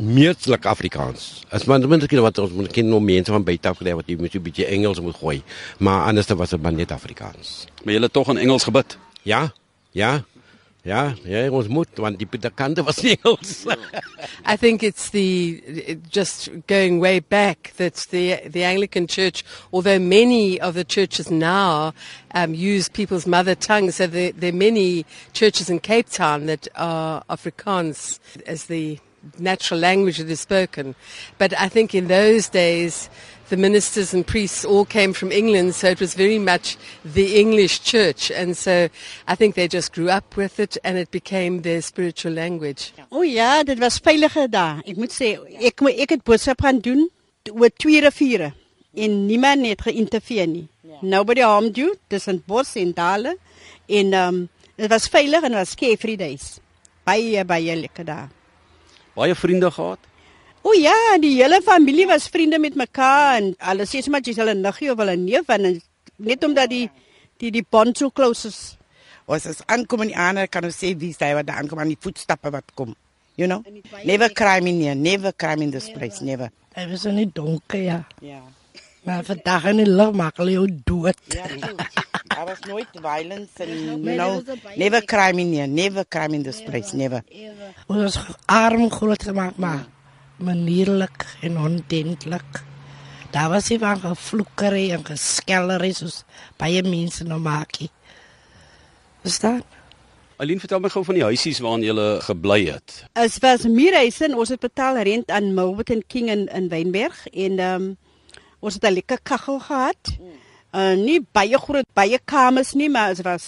meerdelik 0.01 0.65
Afrikaans. 0.65 1.43
As 1.49 1.67
man 1.69 1.83
moet 1.87 2.07
kyk 2.09 2.23
wat 2.23 2.39
ons 2.41 2.53
moet 2.55 2.71
ken 2.73 2.89
nou 2.89 3.01
mense 3.03 3.31
van 3.31 3.43
buite 3.45 3.69
af 3.69 3.77
geleer 3.81 3.97
wat 3.99 4.09
jy 4.09 4.17
moet 4.17 4.35
'n 4.35 4.41
bietjie 4.41 4.65
Engels 4.65 4.99
moet 4.99 5.15
gooi, 5.15 5.43
maar 5.79 6.07
anders 6.07 6.27
was 6.27 6.49
dit 6.49 6.61
maar 6.61 6.73
net 6.73 6.91
Afrikaans. 6.91 7.65
Maar 7.83 7.93
julle 7.93 8.09
tog 8.09 8.29
in 8.29 8.37
Engels 8.37 8.63
gebid. 8.63 8.97
Ja. 9.21 9.53
Ja. 9.91 10.23
Want 12.85 12.97
die 12.97 13.17
was. 13.23 13.67
I 14.45 14.55
think 14.55 14.81
it's 14.81 15.11
the 15.11 15.61
it 15.65 16.09
just 16.09 16.49
going 16.65 16.99
way 16.99 17.19
back 17.19 17.73
that 17.77 17.95
the 18.09 18.37
the 18.47 18.63
Anglican 18.63 19.05
Church, 19.05 19.45
although 19.71 19.99
many 19.99 20.59
of 20.59 20.73
the 20.73 20.83
churches 20.83 21.29
now 21.29 21.93
um, 22.33 22.55
use 22.55 22.89
people's 22.89 23.27
mother 23.27 23.53
tongue, 23.53 23.91
so 23.91 24.07
there, 24.07 24.31
there 24.31 24.49
are 24.49 24.55
many 24.55 25.05
churches 25.33 25.69
in 25.69 25.79
Cape 25.79 26.09
Town 26.09 26.47
that 26.47 26.67
are 26.75 27.23
Afrikaans 27.29 28.19
as 28.47 28.65
the 28.65 28.97
natural 29.37 29.79
language 29.79 30.17
that 30.17 30.29
is 30.29 30.39
spoken. 30.39 30.95
But 31.37 31.53
I 31.59 31.69
think 31.69 31.93
in 31.93 32.07
those 32.07 32.49
days, 32.49 33.07
the 33.51 33.57
ministers 33.57 34.13
and 34.15 34.25
priests 34.25 34.65
all 34.65 34.85
came 34.85 35.13
from 35.13 35.31
England, 35.31 35.75
so 35.75 35.87
it 35.87 35.99
was 35.99 36.15
very 36.15 36.39
much 36.39 36.77
the 37.05 37.39
English 37.39 37.81
church. 37.83 38.31
And 38.31 38.57
so 38.57 38.89
I 39.27 39.35
think 39.35 39.55
they 39.55 39.67
just 39.67 39.93
grew 39.93 40.09
up 40.09 40.35
with 40.35 40.59
it 40.59 40.77
and 40.83 40.97
it 40.97 41.11
became 41.11 41.61
their 41.61 41.81
spiritual 41.81 42.33
language. 42.33 42.93
Oh 43.11 43.21
ja, 43.21 43.61
dit 43.63 43.77
was 43.79 43.99
veilige 43.99 44.47
dae. 44.49 44.81
Ek 44.87 44.97
moet 44.97 45.13
sê 45.13 45.35
ek 45.59 45.83
ek 45.91 46.15
het 46.17 46.25
boodskap 46.25 46.63
gaan 46.65 46.81
doen 46.81 47.05
oor 47.51 47.69
twee 47.77 48.01
riviere 48.01 48.53
en 48.95 49.21
niemand 49.27 49.67
het 49.67 49.85
geïnterveer 49.85 50.47
nie. 50.47 50.67
Yeah. 50.87 51.03
Nobody 51.03 51.45
harmed 51.45 51.77
you. 51.77 51.95
Dis 52.09 52.27
'n 52.27 52.43
bos 52.47 52.75
en 52.75 52.93
dale 52.95 53.37
en 53.87 54.13
um, 54.13 54.43
dit 54.75 54.89
was 54.89 55.07
veilig 55.07 55.43
en 55.43 55.59
was 55.59 55.75
carefree 55.75 56.17
days. 56.17 56.59
Baie 57.03 57.43
baie 57.45 57.75
lekker 57.75 58.05
dae 58.05 58.29
baie 59.15 59.35
vriende 59.35 59.71
gehad? 59.71 59.99
O 60.61 60.73
ja, 60.77 61.17
die 61.21 61.35
hele 61.39 61.61
familie 61.65 62.05
was 62.07 62.27
vriende 62.29 62.59
met 62.61 62.75
mekaar 62.77 63.39
en 63.39 63.53
hulle 63.69 63.87
sê 63.89 64.01
sommer 64.05 64.21
jy's 64.21 64.37
hulle 64.37 64.53
niggie 64.57 64.91
of 64.93 64.99
hulle 65.01 65.15
neef 65.17 65.49
en 65.49 65.81
net 66.21 66.43
omdat 66.45 66.69
die 66.69 66.85
die 67.41 67.49
die 67.51 67.65
bond 67.65 67.97
so 67.97 68.11
close 68.13 68.47
is. 68.47 68.59
Ons 69.25 69.47
as 69.49 69.61
aankom 69.65 70.03
in 70.05 70.11
die 70.13 70.19
ander 70.19 70.49
kan 70.51 70.65
ons 70.67 70.77
sê 70.77 70.93
wie 70.97 71.15
sê 71.17 71.31
wat 71.37 71.47
daar 71.49 71.61
aankom 71.63 71.81
aan 71.81 71.89
die 71.89 71.99
voetstappe 71.99 72.51
wat 72.53 72.75
kom. 72.77 72.93
You 73.39 73.47
know? 73.47 73.63
Never 74.05 74.29
crime 74.29 74.69
in 74.69 74.81
here, 74.81 74.95
never 74.95 75.31
crime 75.31 75.63
in 75.63 75.71
this 75.71 75.89
place, 75.89 76.21
never. 76.21 76.51
Dit 76.75 76.89
was 76.91 77.05
nie 77.09 77.25
donker 77.25 77.81
ja. 77.81 78.03
Ja. 78.21 78.41
Maar 79.03 79.23
vandag 79.25 79.65
in 79.71 79.81
die 79.81 79.87
lig 79.89 80.11
maak 80.13 80.37
hulle 80.37 80.59
jou 80.59 80.67
dood. 80.85 81.17
Ja, 81.33 81.47
Daar 82.31 82.45
was 82.45 82.61
nooit 82.67 82.87
violence 83.01 83.59
and 83.59 84.05
you 84.05 84.15
know, 84.15 84.43
never 84.77 85.01
crime 85.01 85.41
in 85.41 85.53
here, 85.53 85.67
never 85.67 86.05
crime 86.05 86.35
in 86.35 86.43
this 86.43 86.61
place, 86.61 86.93
never. 86.95 87.23
Ons 87.87 88.03
was 88.03 88.19
arm 88.45 88.89
groot 88.93 89.23
gemaak 89.23 89.57
maar 89.57 89.87
manierlik 90.41 91.25
en 91.41 91.57
ondentlik. 91.57 92.63
Daar 93.31 93.49
was 93.49 93.69
nie 93.69 93.79
van 93.79 93.99
gevloekery 93.99 94.89
en 94.91 95.05
geskellery 95.05 95.93
soos 95.95 96.23
baie 96.59 96.83
mense 96.83 97.23
nou 97.23 97.39
maakie. 97.39 97.89
Verstaan? 99.23 99.61
Aline, 100.41 100.59
vertel 100.59 100.81
my 100.81 100.89
gou 100.89 101.03
van 101.05 101.19
die 101.19 101.23
huisies 101.23 101.59
waarin 101.61 101.83
jy 101.85 102.05
gebly 102.25 102.63
het. 102.71 103.03
Es 103.13 103.37
was 103.43 103.67
Mierhuis 103.69 104.17
en 104.25 104.35
ons 104.35 104.49
het 104.49 104.59
betaal 104.59 104.97
rent 105.05 105.29
aan 105.29 105.53
Milton 105.53 106.01
King 106.09 106.31
in 106.33 106.47
in 106.49 106.69
Wynberg 106.69 107.27
en 107.29 107.59
ehm 107.59 107.75
um, 107.81 107.97
ons 108.59 108.73
het 108.73 108.83
'n 108.83 108.93
lekker 108.93 109.19
kaggel 109.23 109.59
gehad. 109.59 110.17
Uh 110.73 110.95
nie 110.95 111.19
baie 111.31 111.57
groot 111.57 111.85
baie 111.93 112.19
kamers 112.25 112.73
nie, 112.73 112.89
maar 112.89 113.15
dit 113.15 113.23
was 113.23 113.45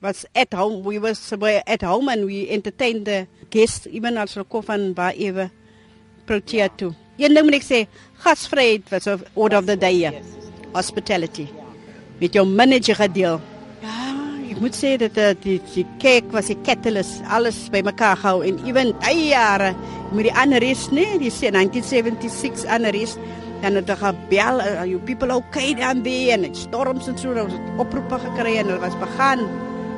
was 0.00 0.24
at 0.32 0.52
home. 0.52 0.82
We 0.82 1.00
was 1.00 1.18
somewhere 1.18 1.62
at 1.66 1.82
home 1.82 2.08
and 2.08 2.24
we 2.24 2.48
entertained 2.48 3.04
the 3.04 3.26
guests 3.50 3.86
even 3.86 4.16
as 4.16 4.34
we 4.34 4.44
kom 4.44 4.62
van 4.62 4.94
waar 4.94 5.14
ewe 5.14 5.50
Protea 6.30 6.68
toe. 6.76 6.92
Een 7.18 7.34
ding 7.34 7.42
moet 7.48 7.56
ek 7.58 7.64
sê, 7.66 7.78
gasvryheid 8.22 8.90
was 8.92 9.08
of 9.10 9.24
order 9.34 9.58
of 9.58 9.64
the 9.66 9.74
day. 9.74 9.96
Yes, 9.98 10.14
yes. 10.22 10.50
Hospitality. 10.76 11.48
Met 12.20 12.36
jou 12.38 12.44
manager 12.46 12.94
gedeel. 13.00 13.40
Ja, 13.82 13.96
ek 14.52 14.60
moet 14.62 14.78
sê 14.78 14.92
dat 15.00 15.18
uh, 15.18 15.32
die 15.42 15.56
die 15.72 15.84
kerk 15.98 16.30
was 16.30 16.52
'n 16.54 16.62
catalyst, 16.62 17.18
alles 17.26 17.58
bymekaar 17.74 18.16
gehou 18.22 18.44
en 18.46 18.62
even 18.62 18.94
daai 19.02 19.34
jare 19.34 19.74
met 20.12 20.28
die 20.28 20.36
ander 20.38 20.62
is, 20.62 20.86
nee, 20.94 21.18
die 21.18 21.34
1976 21.34 22.70
ander 22.70 22.94
is 22.94 23.16
dan 23.62 23.74
het 23.74 23.90
hulle 23.90 23.98
gebel, 23.98 24.62
uh, 24.62 24.84
you 24.86 25.00
people 25.00 25.34
okay 25.34 25.74
there 25.74 26.32
and 26.32 26.46
it 26.46 26.56
storms 26.56 27.08
and 27.08 27.18
so 27.18 27.34
ons 27.34 27.52
het 27.52 27.78
oproepe 27.78 28.18
gekry 28.22 28.56
en 28.56 28.70
hulle 28.70 28.80
was 28.80 28.94
begaan 29.02 29.42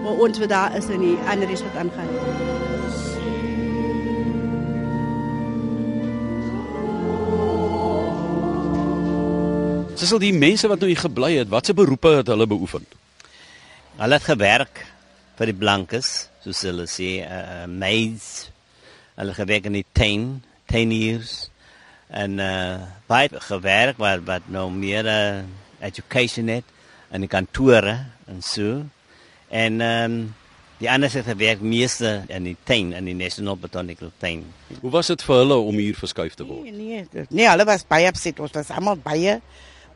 maar 0.03 0.17
ons 0.19 0.39
wat 0.39 0.49
daar 0.49 0.77
is 0.77 0.89
in 0.89 1.01
die 1.01 1.19
ander 1.29 1.51
is 1.51 1.63
wat 1.63 1.77
aangaan. 1.77 2.52
Dis 10.03 10.11
al 10.11 10.19
die 10.19 10.35
mense 10.35 10.67
wat 10.67 10.81
nou 10.83 10.89
hier 10.91 10.99
gebly 10.99 11.37
het, 11.37 11.51
watse 11.53 11.75
beroepe 11.79 12.17
het 12.19 12.31
hulle 12.33 12.49
beoefen? 12.51 12.83
Hulle 14.01 14.17
het 14.19 14.25
gewerk 14.27 14.81
vir 15.39 15.53
die 15.53 15.55
blankes, 15.55 16.09
soos 16.43 16.65
hulle 16.67 16.89
sê, 16.91 17.21
uh, 17.23 17.69
maids. 17.71 18.49
Hulle 19.15 19.37
gewerk 19.37 19.69
in 19.71 19.79
die 19.79 19.87
tuin, 19.95 20.27
tuiniers 20.67 21.47
en 22.13 22.43
uh 22.43 22.83
baie 23.09 23.41
gewerk 23.47 23.97
wat 24.03 24.27
wat 24.27 24.51
nou 24.53 24.67
meer 24.75 25.07
uh, 25.09 25.41
education 25.81 26.51
het 26.53 26.67
in 27.15 27.23
die 27.25 27.31
kantore 27.31 27.95
en 28.27 28.43
so. 28.43 28.83
En 29.49 29.81
ehm 29.81 30.19
um, 30.19 30.21
die 30.83 30.91
ander 30.91 31.13
het 31.15 31.29
gewerk 31.31 31.61
meeste 31.63 32.25
in 32.27 32.49
die 32.51 32.57
tuin 32.67 32.91
in 32.99 33.07
die 33.07 33.15
National 33.15 33.55
Botanical 33.57 34.11
Tuin. 34.19 34.43
Hoe 34.81 34.91
was 34.91 35.13
dit 35.15 35.23
vir 35.23 35.37
hulle 35.45 35.63
om 35.63 35.77
hier 35.79 35.95
verskuif 35.95 36.35
te 36.35 36.45
word? 36.49 36.67
Nee, 36.67 37.05
nee, 37.07 37.27
nee 37.31 37.47
hulle 37.47 37.65
was 37.69 37.87
baie 37.87 38.11
opset. 38.11 38.43
Ons 38.43 38.57
was 38.59 38.75
almal 38.75 38.99
baie 38.99 39.39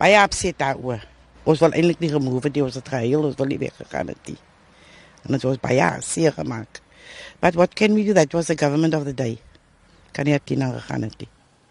baie 0.01 0.17
opset 0.23 0.59
daaroor. 0.59 1.05
Ons 1.47 1.63
wil 1.63 1.77
eintlik 1.79 2.03
nie 2.03 2.11
remove 2.11 2.51
die 2.51 2.65
ons 2.65 2.75
het 2.75 2.89
geheel, 2.91 3.23
ons 3.23 3.39
wil 3.39 3.47
nie 3.51 3.61
weggegaan 3.61 4.11
het 4.11 4.33
nie. 4.33 4.39
En 5.27 5.37
dit 5.37 5.47
was 5.47 5.63
baie 5.63 5.89
seer 6.03 6.35
gemaak. 6.35 6.83
But 7.41 7.55
what 7.55 7.75
can 7.75 7.95
we 7.95 8.05
do? 8.05 8.13
That 8.13 8.33
was 8.33 8.47
the 8.47 8.57
government 8.59 8.95
of 8.95 9.05
the 9.05 9.15
day. 9.15 9.39
Kan 10.13 10.25
nie 10.25 10.35
het 10.35 10.51
nou 10.57 10.73
gegaan 10.73 11.03
het 11.03 11.19
nie. 11.19 11.29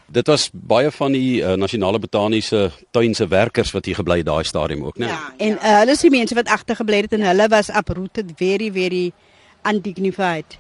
Dit 0.08 0.28
was 0.28 0.50
baie 0.54 0.92
van 0.92 1.16
die 1.18 1.42
uh, 1.42 1.56
nasionale 1.58 2.00
botaniese 2.00 2.70
tuinse 2.94 3.26
werkers 3.28 3.72
wat 3.74 3.88
hier 3.90 3.98
gebly 3.98 4.22
daai 4.24 4.44
stadium 4.46 4.84
ook, 4.86 5.00
né? 5.02 5.10
Ja, 5.10 5.34
en 5.38 5.58
uh, 5.58 5.72
hulle 5.80 5.96
is 5.98 6.04
die 6.06 6.14
mense 6.14 6.38
wat 6.38 6.52
agtergebly 6.54 7.02
het 7.08 7.16
en 7.18 7.26
hulle 7.26 7.48
was 7.50 7.72
uprooted 7.74 8.36
very 8.38 8.70
very 8.72 9.08
undignified. 9.66 10.60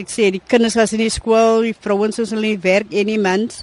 Ek 0.00 0.08
sê 0.10 0.30
die 0.32 0.40
kinders 0.40 0.78
was 0.80 0.94
in 0.96 1.04
die 1.04 1.12
skool, 1.12 1.60
die 1.68 1.76
vrouens 1.76 2.16
was 2.22 2.32
hulle 2.32 2.54
nie 2.54 2.62
werk 2.64 2.94
any 2.96 3.18
mans 3.20 3.62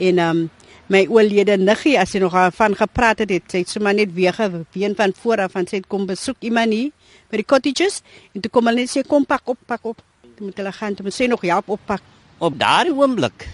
en 0.00 0.22
um 0.24 0.40
my 0.88 1.04
oulede 1.06 1.58
niggie 1.60 1.98
as 2.00 2.14
sy 2.14 2.20
nog 2.22 2.36
van 2.56 2.74
gepraat 2.76 3.20
het, 3.24 3.30
het 3.30 3.52
sy 3.52 3.64
sommer 3.68 3.94
net 3.94 4.14
weer 4.16 4.32
geween 4.32 4.96
van 4.96 5.12
voor 5.20 5.44
af 5.44 5.52
van 5.52 5.66
sy 5.68 5.82
kom 5.84 6.06
besoek 6.08 6.40
iemand 6.40 6.72
hier 6.72 6.90
by 7.30 7.42
die 7.42 7.46
cottages 7.46 8.00
en 8.34 8.40
toe 8.40 8.50
kom 8.50 8.70
hulle 8.70 8.86
net 8.86 8.92
sê 8.92 9.04
kom 9.04 9.26
pak 9.28 9.44
op, 9.48 9.58
pak 9.66 9.84
op. 9.84 10.00
Toe 10.38 10.48
moet 10.48 10.56
hulle 10.56 10.72
gaan, 10.72 10.94
toe 10.94 11.04
moet 11.04 11.14
sy 11.14 11.28
nog 11.28 11.44
help 11.44 11.68
oppak. 11.68 12.02
Op 12.38 12.54
daardie 12.58 12.94
oomblik 12.94 13.48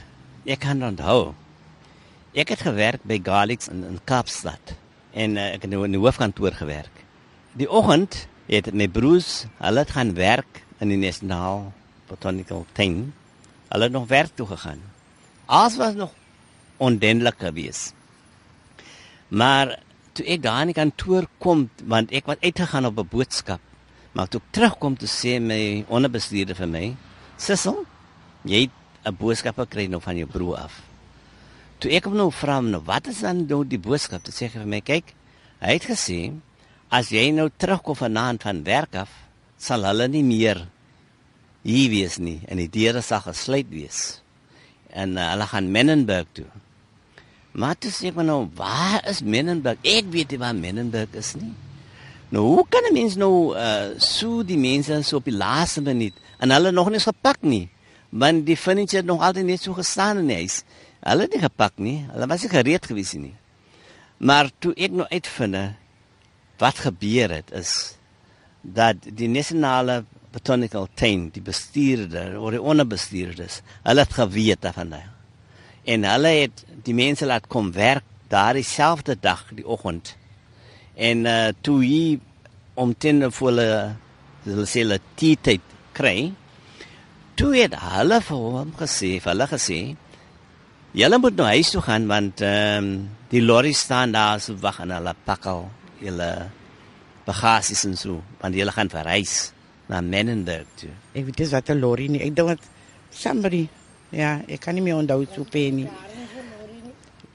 Ek 0.44 0.60
kan 0.60 0.82
onthou. 0.84 1.32
Ek 2.36 2.50
het 2.52 2.60
gewerk 2.66 3.04
by 3.08 3.16
Galix 3.24 3.70
in, 3.72 3.80
in 3.88 3.96
Kaapstad 4.04 4.74
en 5.16 5.38
uh, 5.38 5.54
ek 5.54 5.64
het 5.64 5.72
in 5.72 5.94
die 5.94 6.00
hoofkantoor 6.02 6.52
gewerk. 6.58 6.92
Die 7.56 7.68
oggend 7.70 8.26
het 8.50 8.68
my 8.76 8.90
broers, 8.92 9.46
hulle 9.62 9.84
het 9.86 9.94
gaan 9.96 10.12
werk 10.18 10.60
in 10.84 10.92
die 10.92 10.98
National 11.00 11.70
Botanical 12.10 12.66
Tuin. 12.76 13.14
Hulle 13.70 13.88
het 13.88 13.94
nog 13.94 14.10
werk 14.10 14.36
toe 14.36 14.46
gegaan. 14.52 14.82
Alles 15.46 15.78
was 15.80 15.96
nog 15.96 16.12
ondendelik 16.76 17.38
gewees. 17.38 17.92
Maar 19.28 19.78
toe 20.12 20.26
ek 20.26 20.42
daar 20.42 20.62
in 20.62 20.72
die 20.72 20.78
kantoor 20.78 21.26
kom, 21.38 21.68
want 21.84 22.12
ek 22.14 22.26
was 22.30 22.42
uitgegaan 22.42 22.86
op 22.86 22.98
'n 22.98 23.08
boodskap, 23.10 23.60
maar 24.12 24.28
toe 24.28 24.40
terugkom 24.50 24.96
te 24.96 25.06
sê 25.06 25.40
my 25.40 25.84
onderbestuurder 25.88 26.56
vir 26.56 26.68
my, 26.68 26.96
"Sissel, 27.36 27.86
jy 28.44 28.70
'n 29.04 29.16
boodskap 29.20 29.56
gekry 29.56 29.86
nou 29.86 30.00
van 30.00 30.16
jou 30.16 30.26
broer 30.26 30.56
af. 30.56 30.80
Toe 31.78 31.92
ek 31.92 32.06
hom 32.08 32.16
nou 32.16 32.30
vra 32.32 32.60
nou 32.64 32.80
wat 32.86 33.06
is 33.12 33.20
dan 33.20 33.44
nou 33.46 33.64
die 33.68 33.80
boodskap? 33.80 34.22
Toe 34.24 34.32
sê 34.32 34.48
hy 34.48 34.60
vir 34.60 34.66
my 34.66 34.80
kyk, 34.80 35.12
hy 35.60 35.76
het 35.76 35.84
gesê 35.84 36.32
as 36.88 37.10
jy 37.12 37.30
nou 37.34 37.50
terugkom 37.50 37.98
vanaand 37.98 38.42
van 38.46 38.62
werk 38.64 38.94
af, 38.94 39.10
sal 39.58 39.84
hulle 39.84 40.08
nie 40.08 40.22
meer 40.22 40.66
hier 41.64 41.90
wees 41.90 42.18
nie 42.18 42.40
en 42.48 42.60
die 42.60 42.68
deure 42.68 43.02
sal 43.02 43.20
gesluit 43.20 43.68
wees. 43.68 44.20
En 44.94 45.18
uh, 45.18 45.30
hulle 45.32 45.48
gaan 45.50 45.72
Menenberg 45.72 46.28
toe. 46.32 46.46
Maar 47.54 47.76
toe 47.78 47.92
sê 47.94 48.10
ek 48.10 48.16
maar 48.18 48.26
nou, 48.26 48.40
waar 48.58 49.04
is 49.06 49.20
Menenberg? 49.22 49.78
Ek 49.86 50.08
weet 50.10 50.34
nie 50.34 50.40
waar 50.42 50.56
Menenberg 50.58 51.14
is 51.18 51.34
nie. 51.38 51.52
Nou, 52.34 52.42
hoe 52.42 52.64
kan 52.68 52.82
'n 52.88 52.94
mens 52.94 53.14
nou 53.14 53.54
uh 53.54 53.94
so 53.98 54.42
die 54.42 54.58
mense 54.58 55.02
so 55.02 55.16
op 55.16 55.24
die 55.24 55.36
laaste 55.36 55.80
minuut 55.80 56.14
en 56.38 56.50
hulle 56.50 56.72
nog 56.72 56.90
nie 56.90 56.98
gepak 56.98 57.42
nie? 57.42 57.68
Want 58.10 58.46
die 58.46 58.56
furniture 58.56 59.02
het 59.02 59.06
nog 59.06 59.22
altyd 59.22 59.44
net 59.44 59.62
so 59.62 59.72
gestaan 59.72 60.18
in 60.18 60.26
die 60.26 60.36
huis. 60.36 60.62
Hulle 61.00 61.22
het 61.22 61.32
nie 61.32 61.42
gepak 61.42 61.72
nie. 61.76 62.06
Hulle 62.10 62.26
was 62.26 62.42
nie 62.42 62.50
gereed 62.50 62.86
gewees 62.86 63.12
nie. 63.12 63.34
Maar 64.18 64.50
toe 64.58 64.74
ek 64.74 64.90
nou 64.90 65.06
uitvind 65.10 65.74
wat 66.58 66.78
gebeur 66.78 67.30
het 67.30 67.50
is 67.52 67.96
dat 68.62 68.96
die 69.02 69.28
nasionale 69.28 70.04
botanical 70.32 70.88
team, 70.94 71.28
die 71.30 71.42
bestuurder 71.42 72.40
of 72.40 72.50
die 72.50 72.62
onderbestuurders, 72.62 73.60
hulle 73.82 74.00
het 74.00 74.12
geweet 74.12 74.62
daarvan. 74.62 74.94
En 75.84 76.04
hulle 76.04 76.28
het 76.28 76.64
die 76.84 76.94
mense 76.94 77.26
laat 77.26 77.48
kom 77.48 77.72
werk 77.72 78.04
daardie 78.28 78.64
selfde 78.66 79.16
dag, 79.20 79.44
die 79.54 79.66
oggend. 79.66 80.14
En 80.94 81.26
uh 81.26 81.50
toe 81.60 81.80
hy 81.82 82.20
om 82.74 82.94
ten 82.94 83.30
voor 83.32 83.50
hulle 83.50 83.68
hulle 84.44 84.66
sê 84.68 84.82
hulle 84.84 85.00
tyd 85.16 85.60
kry, 85.96 86.32
toe 87.38 87.52
het 87.56 87.76
hulle 87.80 88.20
vir 88.20 88.42
hom 88.56 88.74
gesê, 88.78 89.16
vir 89.22 89.32
hulle 89.32 89.46
gesê, 89.50 89.78
julle 90.94 91.18
moet 91.18 91.38
nou 91.38 91.46
huis 91.50 91.70
toe 91.74 91.82
gaan 91.82 92.08
want 92.10 92.42
ehm 92.44 92.84
um, 92.84 92.90
die 93.34 93.42
lorry 93.42 93.72
staan 93.74 94.12
daar 94.14 94.38
so 94.40 94.54
wag 94.62 94.78
en 94.84 94.92
hulle 94.94 95.14
pak 95.26 95.46
al 95.50 95.64
julle 95.98 96.28
bagasies 97.26 97.82
en 97.88 97.96
so, 97.98 98.20
want 98.40 98.54
julle 98.54 98.70
gaan 98.70 98.90
verreis 98.92 99.52
na 99.90 100.00
Menenberg 100.00 100.68
toe. 100.78 100.92
Ek 101.14 101.24
weet 101.26 101.40
dis 101.42 101.54
wat 101.56 101.70
'n 101.70 101.80
lorry 101.80 102.06
nie. 102.08 102.22
Ek 102.22 102.34
dink 102.36 102.48
wat 102.48 102.62
somebody 103.10 103.68
ja, 104.10 104.40
ek 104.46 104.60
kan 104.60 104.74
nie 104.74 104.82
meer 104.82 104.96
onthou 104.96 105.26
so 105.34 105.44
pe 105.44 105.70
nie. 105.70 105.88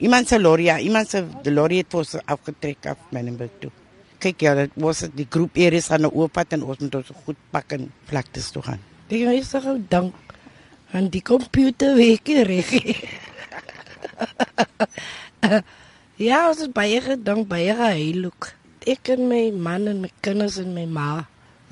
Iemand 0.00 0.28
se 0.28 0.38
lorry, 0.40 0.70
ja, 0.70 0.78
iemand 0.80 1.10
se 1.12 1.20
lorry 1.52 1.82
het 1.82 1.94
ons 1.94 2.14
afgetrek 2.24 2.86
af 2.88 3.00
Menenberg 3.12 3.52
toe. 3.60 3.70
Kyk 4.20 4.44
ja, 4.44 4.54
dit 4.56 4.72
was 4.80 5.02
die 5.16 5.26
groep 5.28 5.56
Eris 5.60 5.90
aan 5.90 6.06
'n 6.08 6.12
ooppad 6.12 6.52
en 6.56 6.64
ons 6.64 6.78
moet 6.78 6.94
ons 6.94 7.10
goed 7.24 7.36
pak 7.50 7.72
en 7.72 7.92
vlaktes 8.08 8.50
toe 8.50 8.62
gaan. 8.62 8.80
Ek 9.08 9.20
is 9.20 9.50
so 9.50 9.78
dank 9.88 10.14
aan 10.92 11.10
die 11.10 11.22
komputer 11.22 11.94
week 11.94 12.28
reg. 12.28 12.70
ja, 16.28 16.48
ons 16.48 16.60
is 16.60 16.72
baie 16.72 17.00
gedank 17.00 17.48
baie 17.48 17.74
geheilig. 17.74 18.54
Ek 18.86 19.08
en 19.08 19.28
my 19.28 19.50
man 19.52 19.86
en 19.86 20.00
my 20.00 20.10
kinders 20.20 20.58
en 20.58 20.74
my 20.74 20.86
ma. 20.86 21.26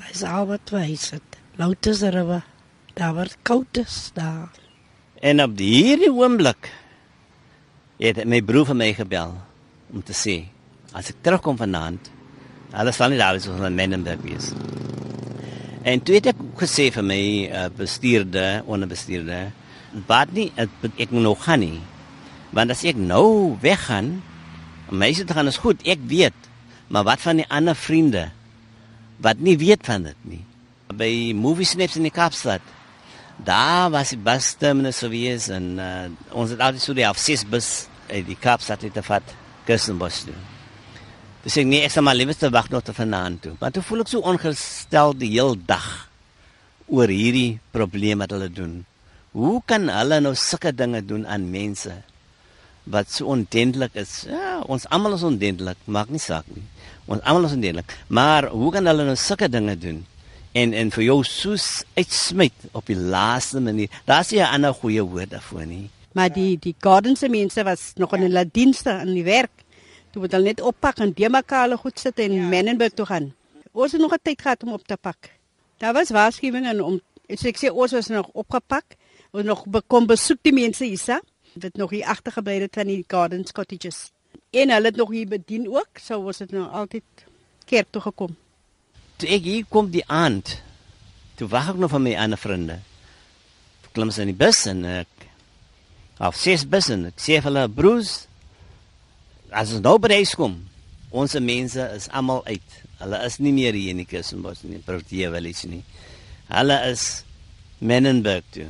Dis 0.09 0.23
al 0.23 0.47
wat 0.47 0.71
wys 0.71 1.11
dit. 1.11 1.38
Loutes 1.57 2.03
river. 2.03 2.45
Daar 2.95 3.14
word 3.14 3.37
koud 3.43 3.77
is 3.81 4.11
daar. 4.14 4.49
En 5.21 5.43
op 5.43 5.59
hierdie 5.59 6.12
oomblik 6.12 6.71
het 7.98 8.22
my 8.28 8.40
broer 8.46 8.68
vir 8.70 8.78
my 8.78 8.92
gebel 8.96 9.34
om 9.92 10.04
te 10.04 10.14
sê 10.16 10.40
as 10.96 11.11
ek 11.12 11.20
terugkom 11.24 11.58
vanaand, 11.58 12.08
alles 12.72 12.96
sal 12.96 13.12
nie 13.12 13.20
daar 13.20 13.37
wees 13.37 13.48
ons 13.50 13.64
in 13.64 13.76
Menenberg 13.76 14.22
wees. 14.24 14.52
En 15.88 16.00
toe 16.04 16.16
het 16.18 16.30
ek 16.32 16.40
gesê 16.61 16.88
vir 16.92 17.04
my 17.06 17.22
uh, 17.48 17.66
bestuurder, 17.76 18.64
onderbestuurder, 18.68 19.52
wat 20.08 20.32
nie 20.37 20.48
ek, 20.58 20.72
moet 21.11 21.24
nog 21.24 21.44
gaan 21.44 21.62
nie. 21.64 21.78
Want 22.56 22.72
as 22.72 22.84
ek 22.88 22.98
nou 23.00 23.56
weggaan, 23.62 24.18
mense 24.88 25.24
te 25.24 25.37
gaan 25.37 25.48
is 25.50 25.61
goed, 25.61 25.84
ek 25.88 26.02
weet, 26.08 26.48
maar 26.88 27.06
wat 27.08 27.22
van 27.24 27.40
die 27.42 27.48
ander 27.52 27.76
vriende 27.76 28.28
wat 29.24 29.40
nie 29.42 29.56
weet 29.58 29.82
van 29.87 30.06
dit 30.06 30.26
nie. 30.30 30.42
By 30.94 31.11
movie 31.37 31.66
snaps 31.66 31.98
in 31.98 32.06
die 32.06 32.14
Kaapstad. 32.14 32.62
Daar 33.44 33.90
was 33.94 34.11
die 34.11 34.18
bus 34.18 34.53
terminus 34.59 34.98
sou 34.98 35.11
wees 35.12 35.46
en 35.55 35.77
uh, 35.79 36.09
ons 36.35 36.51
het 36.51 36.59
altyd 36.61 36.83
so 36.83 36.94
die 36.96 37.07
af 37.07 37.20
ses 37.22 37.44
bus 37.46 37.87
uit 38.11 38.27
die 38.27 38.37
Kaapstad 38.38 38.83
het 38.83 38.96
gevat 38.98 39.35
Kirstenbosch 39.68 40.24
toe. 40.27 40.35
Dis 41.44 41.59
ek 41.61 41.68
nie 41.68 41.85
ek 41.87 41.94
sal 41.94 42.03
maar 42.03 42.18
liewer 42.18 42.35
te 42.35 42.51
wag 42.51 42.66
nog 42.72 42.83
tot 42.83 42.98
vanaand 42.98 43.44
toe. 43.46 43.55
Maar 43.61 43.70
toe 43.74 43.85
voel 43.87 44.03
ek 44.03 44.11
so 44.11 44.24
ongestel 44.27 45.14
die 45.14 45.31
heel 45.37 45.55
dag 45.68 45.87
oor 46.90 47.11
hierdie 47.12 47.61
probleem 47.70 48.24
wat 48.24 48.35
hulle 48.35 48.51
doen. 48.51 48.74
Hoe 49.38 49.61
kan 49.70 49.87
hulle 49.92 50.18
nou 50.24 50.35
sulke 50.35 50.72
dinge 50.74 51.05
doen 51.07 51.27
aan 51.29 51.46
mense 51.53 51.94
wat 52.90 53.12
so 53.12 53.31
ondentlik 53.31 53.94
is? 54.01 54.24
Ja, 54.27 54.59
ons 54.66 54.88
almal 54.90 55.14
is 55.14 55.27
ondentlik, 55.27 55.79
maak 55.87 56.11
nie 56.11 56.22
saak 56.22 56.48
nie. 56.51 56.64
Ons 57.07 57.22
almal 57.22 57.46
is 57.46 57.55
ondentlik. 57.55 57.94
Maar 58.11 58.51
hoe 58.51 58.72
kan 58.74 58.88
hulle 58.90 59.07
nou 59.07 59.18
sulke 59.20 59.46
dinge 59.53 59.77
doen? 59.79 60.03
En 60.59 60.73
en 60.73 60.90
vir 60.90 61.05
jou 61.05 61.18
soos 61.27 61.66
uitsmyt 61.94 62.68
op 62.79 62.88
die 62.90 62.97
laaste 62.99 63.61
manier. 63.62 63.90
Daar's 64.05 64.31
nie 64.31 64.40
'n 64.40 64.53
ander 64.55 64.75
goeie 64.75 65.03
woord 65.03 65.31
daarvoor 65.31 65.66
nie. 65.66 65.90
Maar 66.12 66.33
die 66.33 66.59
die 66.59 66.75
gardense 66.79 67.29
mense 67.29 67.62
was 67.64 67.92
nog 67.94 68.14
in 68.14 68.21
hulle 68.21 68.49
dienste 68.53 68.90
in 68.90 69.14
die 69.14 69.25
werk. 69.25 69.51
Toe 70.11 70.23
moet 70.23 70.33
hulle 70.33 70.44
net 70.44 70.61
oppak 70.61 70.99
en 70.99 71.12
die 71.12 71.29
mekaar 71.29 71.62
hulle 71.62 71.77
goed 71.77 71.99
sit 71.99 72.18
en 72.18 72.33
ja. 72.33 72.49
Menenberg 72.49 72.92
toe 72.92 73.07
gaan. 73.07 73.35
Ons 73.73 73.92
het 73.92 74.01
nog 74.01 74.12
'n 74.12 74.23
tyd 74.23 74.42
gehad 74.42 74.62
om 74.62 74.73
op 74.73 74.87
te 74.87 74.97
pak. 74.97 75.31
Daar 75.79 75.92
was 75.92 76.11
waarskuwings 76.11 76.81
om 76.81 77.01
so 77.29 77.49
ek 77.49 77.59
sê 77.59 77.71
ons 77.71 77.92
was 77.92 78.07
nog 78.07 78.29
opgepak. 78.33 78.85
Ons 79.31 79.44
nog 79.44 79.64
kom 79.87 80.07
besoek 80.07 80.38
die 80.42 80.53
mense 80.53 80.85
hierse. 80.85 81.23
Dit 81.55 81.77
nog 81.77 81.90
hier 81.90 82.05
agtergebly 82.05 82.61
het 82.61 82.75
van 82.75 82.87
die 82.87 83.05
gardens 83.07 83.53
cottages. 83.53 84.11
En 84.51 84.71
hulle 84.71 84.87
het 84.87 84.97
nog 84.97 85.11
hier 85.11 85.29
bedien 85.29 85.68
ook, 85.68 85.88
so 86.01 86.23
was 86.23 86.38
dit 86.38 86.51
nou 86.51 86.71
altyd 86.71 87.05
kerk 87.64 87.87
toe 87.90 88.03
gekom. 88.03 88.37
Toe 89.18 89.31
ek 89.35 89.46
hier 89.46 89.66
kom 89.70 89.90
die 89.90 90.04
aand, 90.07 90.57
toe 91.38 91.48
wag 91.50 91.72
ek 91.72 91.81
nog 91.83 91.90
van 91.90 92.04
my 92.04 92.14
ander 92.18 92.38
vriende. 92.38 92.78
Klim 93.96 94.12
sy 94.14 94.26
in 94.26 94.33
die 94.33 94.38
bus 94.38 94.62
en 94.70 94.85
ek 94.87 95.26
af 96.22 96.37
ses 96.38 96.64
busse 96.66 96.94
en 96.94 97.09
ek 97.11 97.18
sê 97.22 97.38
vir 97.38 97.48
hulle 97.48 97.68
broers 97.70 98.28
as 99.54 99.72
ons 99.72 99.83
nou 99.83 99.96
by 100.02 100.18
huis 100.18 100.35
kom, 100.38 100.59
ons 101.11 101.35
mense 101.40 101.85
is 101.96 102.09
almal 102.14 102.42
uit. 102.46 102.74
Hulle 102.98 103.20
is 103.26 103.38
nie 103.40 103.54
meer 103.54 103.76
hier 103.78 103.94
in 103.94 104.02
die 104.02 104.09
Kussenbos 104.09 104.64
nie, 104.66 104.81
Protea 104.85 105.31
Village 105.33 105.70
nie. 105.70 105.83
Hulle 106.50 106.78
is 106.90 107.24
Menenberg 107.81 108.46
toe. 108.54 108.66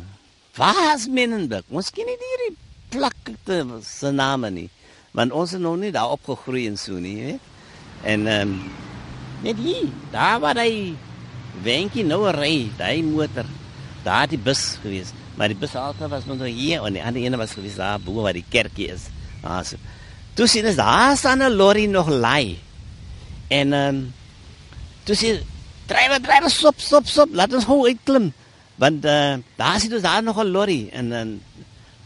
Waar 0.59 0.95
is 0.95 1.09
Menenberg? 1.11 1.67
Ons 1.73 1.91
ken 1.95 2.09
nie 2.09 2.19
hierdie 2.21 2.55
plakte 2.93 3.63
se 3.87 4.13
name 4.13 4.51
nie. 4.55 4.69
Want 5.17 5.33
ons 5.33 5.57
is 5.57 5.63
nog 5.63 5.79
nie 5.81 5.93
daar 5.95 6.13
opgegroei 6.15 6.67
en 6.69 6.77
so 6.79 7.01
nie, 7.03 7.17
weet? 7.25 7.55
En 8.07 8.29
ehm 8.31 8.55
um, 8.55 8.88
net 9.43 9.57
hier, 9.63 9.89
daar 10.11 10.41
waar 10.41 10.59
hy 10.59 10.95
wenkie 11.63 12.05
nou 12.07 12.23
ry, 12.35 12.71
daai 12.79 13.03
motor. 13.03 13.47
Daar 14.05 14.29
die 14.31 14.39
bus 14.39 14.79
gewees. 14.83 15.13
Maar 15.39 15.53
die 15.53 15.59
bus 15.59 15.75
altyd 15.79 16.11
was 16.11 16.27
nog 16.27 16.43
hier 16.47 16.85
en 16.87 16.97
die 16.97 17.03
ander 17.03 17.23
ene 17.23 17.39
was 17.39 17.55
gewees 17.55 17.79
daar 17.79 18.01
bo 18.03 18.23
waar 18.23 18.37
die 18.37 18.47
kerkie 18.51 18.89
is. 18.95 19.09
Ah, 19.43 19.63
so. 19.65 19.77
Toe 20.35 20.47
sien 20.47 20.67
ons 20.67 20.79
daar 20.79 21.17
staan 21.17 21.43
'n 21.43 21.55
lorry 21.55 21.87
nog 21.87 22.09
lei. 22.09 22.59
En 23.49 23.73
ehm 23.73 23.95
um, 23.95 24.15
toe 25.05 25.15
sien 25.15 25.41
drywer 25.87 26.21
drywer 26.21 26.51
stop 26.51 26.81
stop 26.81 27.07
stop, 27.07 27.29
laat 27.33 27.55
ons 27.55 27.65
gou 27.65 27.87
uitklim. 27.87 28.33
Want 28.75 29.05
uh, 29.05 29.35
daar 29.57 29.81
sien 29.81 29.93
ons 29.93 30.03
daar 30.03 30.23
nog 30.23 30.39
'n 30.39 30.51
lorry 30.51 30.89
en 30.93 31.09
dan 31.09 31.41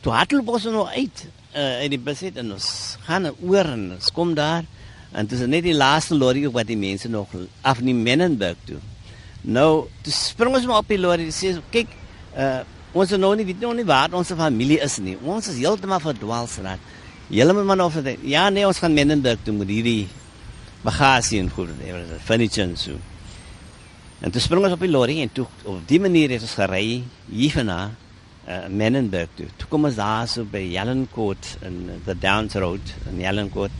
toe 0.00 0.12
hardloop 0.12 0.48
ons 0.48 0.64
nog 0.64 0.90
uit 0.90 1.26
uh, 1.56 1.82
in 1.82 1.90
die 1.90 1.98
bus 1.98 2.20
het 2.20 2.36
en 2.36 2.52
ons 2.52 2.96
gaan 3.04 3.28
oor 3.40 3.64
en 3.64 3.92
ons 3.92 4.12
kom 4.12 4.34
daar 4.34 4.64
en 5.12 5.28
dis 5.28 5.44
net 5.46 5.64
die 5.64 5.76
laaste 5.76 6.16
lorry 6.16 6.46
wat 6.50 6.68
die 6.68 6.78
mense 6.78 7.08
nog 7.08 7.32
af 7.60 7.80
nie 7.84 7.94
Menenberg 7.94 8.56
toe. 8.66 8.80
Nou, 9.42 9.86
toe 10.02 10.14
spring 10.14 10.54
ons 10.56 10.66
maar 10.66 10.84
op 10.84 10.88
die 10.88 11.00
lorry 11.00 11.26
en 11.28 11.34
sê 11.34 11.52
kyk, 11.74 11.92
uh, 12.38 12.62
ons 12.92 13.12
is 13.12 13.20
nou 13.20 13.32
nie 13.36 13.46
weet 13.48 13.60
nog 13.60 13.76
nie 13.76 13.86
waar 13.88 14.12
ons 14.16 14.32
familie 14.36 14.80
is 14.84 14.98
nie. 15.02 15.16
Ons 15.20 15.50
is 15.52 15.60
heeltemal 15.60 16.00
verdwaal 16.00 16.48
straat. 16.48 16.90
Julle 17.32 17.54
moet 17.56 17.68
maar 17.68 17.80
nou 17.80 17.88
vir 17.92 18.14
ja 18.28 18.48
nee, 18.52 18.66
ons 18.68 18.80
gaan 18.82 18.92
Menenberg 18.96 19.40
toe 19.44 19.54
met 19.56 19.70
hierdie 19.72 20.08
bagasie 20.82 21.40
en 21.40 21.50
goed, 21.50 21.70
furniture 22.26 22.66
en 22.68 22.76
so. 22.76 22.98
En 24.22 24.30
toe 24.30 24.40
spring 24.42 24.64
ons 24.64 24.74
op 24.76 24.82
die 24.84 24.90
lorry 24.90 25.20
en 25.22 25.32
toe 25.34 25.46
op 25.66 25.82
die 25.88 26.00
manier 26.00 26.34
het 26.34 26.44
ons 26.44 26.56
gery 26.58 27.02
hier 27.30 27.54
vanaf 27.54 27.98
uh, 28.46 28.66
Menenberg 28.68 29.32
toe. 29.38 29.48
Toe 29.58 29.68
kom 29.70 29.88
ons 29.88 29.98
daar 29.98 30.28
so 30.30 30.46
by 30.48 30.62
Jellencourt 30.72 31.56
in 31.66 32.02
the 32.06 32.14
Downs 32.18 32.54
Road 32.54 32.94
in 33.10 33.20
Jellencourt. 33.22 33.74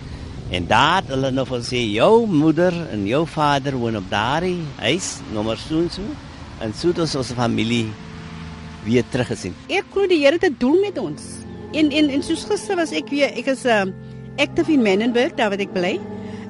En 0.53 0.67
daar 0.67 1.03
hulle 1.09 1.31
nog 1.31 1.49
van 1.49 1.63
sê 1.65 1.81
jou 1.89 2.27
moeder 2.29 2.75
en 2.93 3.07
jou 3.09 3.23
vader 3.27 3.73
woon 3.81 3.97
op 3.97 4.09
daardie 4.13 4.59
huis 4.85 5.15
nommer 5.33 5.57
so 5.57 5.81
en 5.81 5.89
so 5.91 6.03
en 6.61 6.75
so 6.77 6.91
het 6.93 6.99
ons 7.17 7.33
familie 7.33 7.87
weer 8.85 9.07
teruggesien. 9.09 9.55
Ek 9.73 9.89
glo 9.95 10.05
die 10.11 10.21
Here 10.21 10.37
het 10.37 10.45
'n 10.45 10.57
doel 10.59 10.77
met 10.81 10.99
ons. 10.99 11.23
En 11.73 11.89
en 11.91 12.11
en 12.11 12.23
soos 12.23 12.45
gister 12.45 12.77
was 12.77 12.93
ek 12.93 13.09
weer 13.09 13.33
ek 13.33 13.47
is 13.47 13.65
um 13.65 13.95
active 14.37 14.73
in 14.73 14.83
Menenberg 14.83 15.33
daar 15.35 15.51
wat 15.51 15.61
ek 15.61 15.73
bly. 15.73 15.99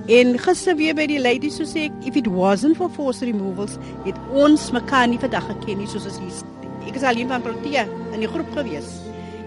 En 0.09 0.39
gister 0.39 0.77
weer 0.77 0.95
by 0.95 1.07
die 1.07 1.21
lady 1.21 1.51
so 1.51 1.63
sê 1.63 1.87
ek 1.87 1.93
if 2.05 2.17
it 2.17 2.27
wasn't 2.27 2.77
for 2.77 2.91
force 2.91 3.25
removals 3.25 3.79
het 4.05 4.19
ons 4.33 4.71
mekaar 4.71 5.09
nie 5.09 5.19
vandag 5.19 5.47
geken 5.47 5.79
nie 5.79 5.87
soos 5.87 6.07
ons 6.07 6.19
hier. 6.19 6.43
Ek 6.89 6.97
is 6.97 7.03
alleen 7.03 7.29
van 7.29 7.43
Protea 7.43 7.87
in 8.13 8.21
die 8.21 8.29
groep 8.29 8.51
gewees. 8.53 8.99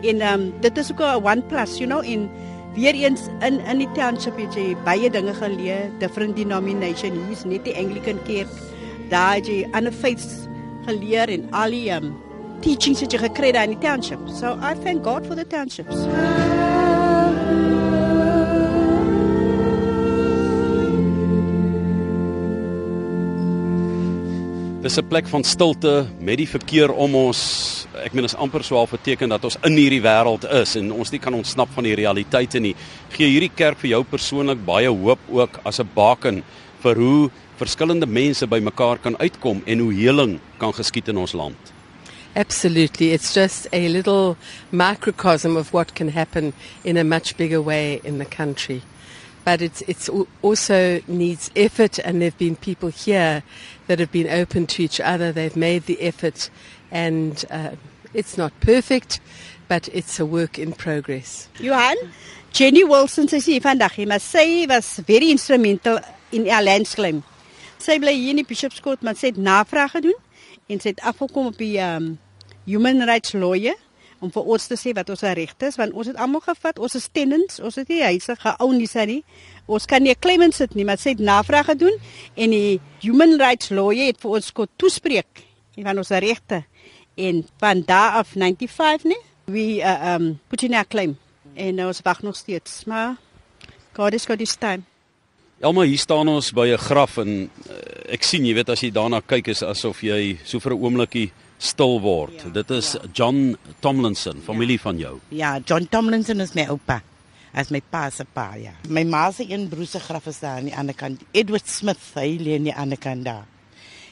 En 0.03 0.21
um 0.21 0.53
dit 0.61 0.77
is 0.77 0.91
ook 0.91 1.01
'n 1.01 1.25
one 1.25 1.41
plus, 1.41 1.77
you 1.77 1.87
know, 1.87 2.03
in 2.03 2.29
weer 2.75 2.93
eens 2.93 3.27
in 3.39 3.59
in 3.59 3.83
die 3.83 3.91
township 3.95 4.37
het 4.39 4.55
jy 4.55 4.75
baie 4.85 5.09
dinge 5.09 5.33
geleer, 5.33 5.89
different 5.99 6.35
denomination, 6.35 7.15
hier 7.15 7.35
is 7.35 7.45
net 7.47 7.65
die 7.67 7.75
Anglican 7.75 8.19
kerk. 8.27 8.51
Daar 9.09 9.35
het 9.39 9.47
jy 9.47 9.63
ander 9.71 9.93
faiths 9.93 10.47
geleer 10.85 11.29
en 11.29 11.47
al 11.51 11.75
die 11.75 11.87
um 11.95 12.13
teachings 12.65 13.01
wat 13.03 13.13
jy 13.13 13.23
gekry 13.27 13.53
het 13.53 13.63
in 13.63 13.77
die 13.77 13.83
township. 13.87 14.21
So 14.39 14.57
I 14.59 14.75
thank 14.83 15.03
God 15.03 15.25
for 15.27 15.35
the 15.35 15.47
townships. 15.47 16.44
Dis 24.85 24.97
'n 24.97 25.07
plek 25.07 25.27
van 25.27 25.43
stilte 25.43 26.05
met 26.19 26.37
die 26.37 26.47
verkeer 26.47 26.91
om 26.93 27.15
ons. 27.15 27.87
Ek 28.05 28.13
meen 28.13 28.23
is 28.23 28.35
amper 28.35 28.63
so 28.63 28.77
'n 28.77 28.97
teken 29.01 29.29
dat 29.29 29.43
ons 29.43 29.57
in 29.63 29.77
hierdie 29.77 30.01
wêreld 30.01 30.45
is 30.61 30.75
en 30.75 30.91
ons 30.91 31.11
nie 31.11 31.19
kan 31.19 31.33
ontsnap 31.33 31.69
van 31.73 31.83
die 31.83 31.95
realiteite 31.95 32.59
nie. 32.59 32.75
Gee 33.09 33.27
hierdie 33.27 33.49
kerk 33.55 33.79
vir 33.79 33.89
jou 33.89 34.03
persoonlik 34.03 34.65
baie 34.65 34.87
hoop 34.87 35.19
ook 35.31 35.59
as 35.63 35.79
'n 35.79 35.89
baken 35.95 36.43
vir 36.83 36.95
hoe 36.95 37.31
verskillende 37.57 38.05
mense 38.05 38.47
bymekaar 38.47 38.99
kan 38.99 39.17
uitkom 39.17 39.61
en 39.65 39.79
hoe 39.79 39.93
heling 39.93 40.39
kan 40.59 40.73
geskied 40.73 41.07
in 41.07 41.17
ons 41.17 41.33
land. 41.33 41.73
Absolutely. 42.35 43.11
It's 43.11 43.33
just 43.33 43.67
a 43.73 43.87
little 43.87 44.35
microcosm 44.69 45.57
of 45.57 45.71
what 45.71 45.95
can 45.95 46.09
happen 46.09 46.53
in 46.83 46.97
a 46.97 47.03
much 47.03 47.35
bigger 47.37 47.63
way 47.63 47.99
in 48.03 48.19
the 48.19 48.25
country. 48.25 48.81
But 49.45 49.61
it's, 49.61 49.81
it's 49.87 50.09
al- 50.09 50.27
also 50.41 51.01
needs 51.07 51.51
effort, 51.55 51.99
and 51.99 52.19
there 52.19 52.31
have 52.31 52.37
been 52.37 52.55
people 52.55 52.89
here 52.89 53.43
that 53.87 53.99
have 53.99 54.11
been 54.11 54.27
open 54.27 54.65
to 54.67 54.83
each 54.83 54.99
other. 54.99 55.31
They've 55.31 55.55
made 55.55 55.83
the 55.85 56.01
effort, 56.01 56.49
and 56.89 57.45
uh, 57.51 57.75
it's 58.13 58.37
not 58.37 58.51
perfect, 58.59 59.19
but 59.67 59.87
it's 59.93 60.19
a 60.19 60.25
work 60.25 60.57
in 60.57 60.73
progress. 60.73 61.47
Johan, 61.59 61.95
Jenny 62.51 62.83
Wilson 62.83 63.27
sy 63.27 63.37
sê 63.37 63.61
vandag, 63.61 63.93
hier, 63.99 64.07
maar 64.09 64.23
sy 64.23 64.65
was 64.67 64.99
very 65.05 65.29
instrumental 65.29 65.99
in 66.31 66.49
our 66.49 66.63
landscape. 66.63 67.21
Sy 67.77 67.99
bly 68.01 68.15
hier 68.17 68.33
in 68.33 68.41
die 68.41 68.49
Bishopscourt, 68.49 69.03
maar 69.05 69.17
sy 69.19 69.29
het 69.33 69.37
navraag 69.37 69.97
gedoen 69.99 70.17
en 70.71 70.79
sy 70.81 70.95
het 70.95 71.01
afgekom 71.05 71.51
op 71.51 71.57
die 71.61 71.75
um, 71.83 72.15
human 72.65 73.03
rights 73.05 73.35
lawyer 73.37 73.75
om 74.25 74.31
vir 74.33 74.49
ons 74.55 74.67
te 74.69 74.77
sê 74.79 74.93
wat 74.97 75.09
ons 75.13 75.23
regte 75.37 75.69
is 75.69 75.77
want 75.79 75.93
ons 75.93 76.09
het 76.09 76.17
almal 76.21 76.43
gevat, 76.45 76.79
ons 76.81 76.97
is 76.97 77.07
tenants, 77.13 77.59
ons 77.61 77.77
het 77.79 77.91
nie 77.91 78.01
huise 78.03 78.35
geown 78.41 78.79
nie, 78.79 78.89
sy 78.89 79.05
nie. 79.09 79.21
Ons 79.65 79.85
kan 79.89 80.03
nie 80.03 80.13
'n 80.13 80.21
claim 80.21 80.51
sit 80.51 80.75
nie, 80.75 80.85
maar 80.85 80.97
sy 80.97 81.15
het 81.15 81.19
navraag 81.19 81.65
gedoen 81.65 81.95
en 82.35 82.49
die 82.49 82.79
human 83.01 83.37
rights 83.39 83.69
lawyer 83.69 84.07
het 84.07 84.19
vir 84.21 84.31
ons 84.31 84.51
kon 84.51 84.67
toespreek 84.77 85.45
van 85.75 85.97
ons 85.97 86.09
regte. 86.09 86.63
En 87.17 87.45
van 87.59 87.81
daar 87.81 88.11
af 88.19 88.27
95 88.27 89.03
nie, 89.03 89.21
we 89.45 89.81
uh, 89.81 90.15
um 90.15 90.39
put 90.47 90.63
in 90.63 90.73
our 90.73 90.87
claim 90.87 91.17
en 91.55 91.85
ons 91.85 92.01
wag 92.01 92.21
nog 92.21 92.35
steeds, 92.35 92.85
maar 92.85 93.15
God 93.93 94.13
is 94.13 94.25
got 94.25 94.39
his 94.39 94.55
time. 94.55 94.83
Elma, 95.59 95.85
hier 95.87 95.97
staan 95.97 96.27
ons 96.27 96.51
by 96.51 96.67
'n 96.73 96.77
graf 96.77 97.17
en 97.17 97.49
uh, 97.69 98.13
ek 98.13 98.23
sien, 98.23 98.45
jy 98.45 98.53
weet 98.53 98.69
as 98.69 98.81
jy 98.81 98.91
daarna 98.91 99.21
kyk 99.21 99.47
is 99.47 99.63
asof 99.63 100.03
jy 100.03 100.37
so 100.43 100.59
vir 100.59 100.73
'n 100.73 100.81
oombliekie 100.81 101.31
stil 101.57 101.99
word. 102.01 102.41
Ja, 102.41 102.49
Dit 102.53 102.69
is 102.69 102.95
John 103.13 103.55
Tomlinson, 103.79 104.41
familie 104.45 104.79
van 104.81 104.97
jou. 104.97 105.19
Ja, 105.29 105.59
John 105.65 105.87
Tomlinson 105.89 106.39
is 106.41 106.53
my 106.53 106.67
oupa. 106.69 107.01
As 107.55 107.69
my 107.71 107.79
pa 107.89 108.09
se 108.11 108.25
pa, 108.33 108.55
ja. 108.59 108.73
My 108.89 109.03
ma 109.07 109.31
se 109.31 109.45
een 109.47 109.67
broer 109.71 109.87
se 109.87 109.99
graf 109.99 110.25
is 110.27 110.39
daar 110.39 110.57
aan 110.57 110.63
die 110.67 110.75
ander 110.75 110.95
kant. 110.95 111.21
Edward 111.31 111.67
Smith, 111.69 112.01
hy 112.13 112.37
lê 112.41 112.55
aan 112.57 112.67
die 112.67 112.75
ander 112.75 112.97
kant 112.99 113.23
daar. 113.25 113.45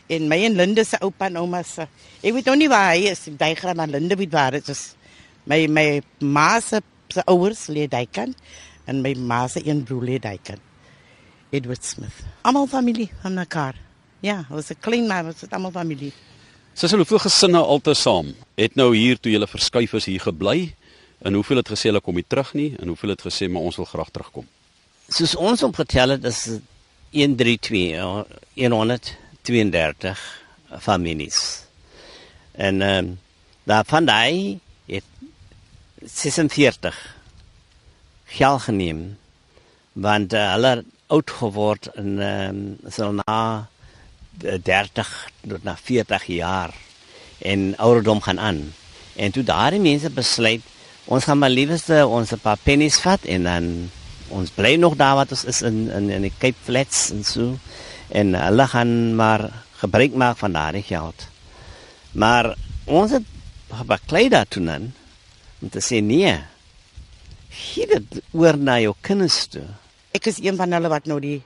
En 0.07 0.27
my 0.27 0.37
en 0.45 0.55
Linde 0.55 0.83
se 0.85 0.97
oupa 1.03 1.25
en 1.27 1.37
ouma 1.41 1.63
se. 1.63 1.87
Ek 2.21 2.33
weet 2.33 2.45
nog 2.45 2.55
nie 2.55 2.69
waar 2.71 2.93
hy 2.93 3.09
is. 3.11 3.25
Die 3.27 3.35
diagram 3.39 3.79
aan 3.83 3.91
Linde 3.91 4.15
weet 4.15 4.31
waar 4.31 4.51
dit 4.55 4.67
is. 4.71 4.93
My 5.47 5.65
my 5.67 6.01
ma 6.19 6.59
se 6.63 6.79
se 7.11 7.23
ouers 7.27 7.67
lê 7.67 7.87
daai 7.87 8.07
kant 8.11 8.35
en 8.87 9.01
my 9.03 9.13
ma 9.19 9.47
se 9.47 9.61
een 9.67 9.83
broer 9.83 10.03
lê 10.07 10.19
daai 10.23 10.39
kant. 10.43 10.61
Edward 11.51 11.83
Smith. 11.85 12.23
Almal 12.41 12.67
familie 12.67 13.11
van 13.21 13.33
mekaar. 13.33 13.75
Ja, 14.23 14.45
was 14.49 14.69
'n 14.71 14.79
klein 14.79 15.07
maar 15.07 15.23
was 15.23 15.39
dit 15.39 15.51
almal 15.53 15.71
familie. 15.71 16.13
Sissel, 16.73 17.03
hoeveel 17.03 17.21
gesinne 17.21 17.59
altesaam 17.61 18.31
het 18.57 18.73
nou 18.75 18.87
hier 18.97 19.19
toe 19.21 19.31
julle 19.31 19.45
verskuif 19.47 19.91
is 19.99 20.07
hier 20.09 20.23
gebly? 20.25 20.73
En 21.21 21.35
hoeveel 21.37 21.61
het 21.61 21.69
gesê 21.69 21.91
hulle 21.91 22.01
kom 22.01 22.17
nie 22.17 22.25
terug 22.27 22.49
nie 22.57 22.71
en 22.81 22.89
hoeveel 22.89 23.13
het 23.13 23.21
gesê 23.21 23.45
maar 23.45 23.61
ons 23.69 23.77
wil 23.77 23.85
graag 23.85 24.09
terugkom? 24.09 24.47
Soos 25.05 25.35
ons 25.37 25.61
opgetel 25.63 26.15
het 26.15 26.25
is 26.25 26.39
dit 26.49 26.63
132 27.13 27.93
ja, 27.93 28.69
132 28.73 30.23
families. 30.81 31.37
En 32.57 32.81
ehm 32.81 33.05
um, 33.05 33.19
daarvan 33.63 34.05
daai 34.05 34.59
het 34.89 35.05
46 36.01 36.97
geld 38.25 38.61
geneem 38.61 39.03
want 39.93 40.33
uh, 40.33 40.51
hulle 40.51 40.83
oud 41.07 41.31
geword 41.37 41.91
en 41.93 42.17
ehm 42.17 42.57
um, 42.57 42.91
so 42.91 43.11
na 43.21 43.69
30 44.41 45.29
tot 45.47 45.63
na 45.63 45.75
40 45.77 46.25
jaar 46.25 46.73
en 47.39 47.77
ouderdom 47.77 48.21
gaan 48.21 48.39
aan. 48.39 48.73
En 49.15 49.31
toe 49.31 49.43
daardie 49.43 49.81
mense 49.81 50.09
besluit 50.09 50.61
ons 51.05 51.23
gaan 51.23 51.37
maar 51.37 51.51
liewerste 51.51 52.07
ons 52.07 52.31
'n 52.31 52.39
paar 52.39 52.57
pennies 52.63 52.99
vat 52.99 53.23
en 53.25 53.43
dan 53.43 53.91
ons 54.27 54.49
bly 54.49 54.75
nog 54.75 54.95
daar 54.95 55.15
wat 55.15 55.31
ons 55.31 55.43
is 55.43 55.61
in 55.61 55.91
in 55.91 56.09
in 56.09 56.21
die 56.21 56.33
Cape 56.37 56.57
Flats 56.63 57.11
en 57.11 57.23
so 57.23 57.57
en 58.09 58.33
hulle 58.33 58.67
gaan 58.67 59.15
maar 59.15 59.51
gebruik 59.81 60.13
maak 60.13 60.37
van 60.37 60.51
daardie 60.51 60.83
geld. 60.83 61.27
Maar 62.11 62.55
ons 62.85 63.11
het 63.11 63.23
baklei 63.85 64.29
daartoe 64.29 64.63
dan 64.65 64.93
om 65.61 65.69
te 65.69 65.81
sê 65.81 66.01
nee. 66.01 66.35
Gee 67.49 67.87
dit 67.87 68.21
oor 68.31 68.57
na 68.57 68.79
jou 68.79 68.95
kinders 69.01 69.47
toe. 69.47 69.65
Ek 70.11 70.25
is 70.25 70.41
een 70.41 70.55
van 70.55 70.71
hulle 70.71 70.89
wat 70.89 71.05
nou 71.05 71.19
die 71.19 71.41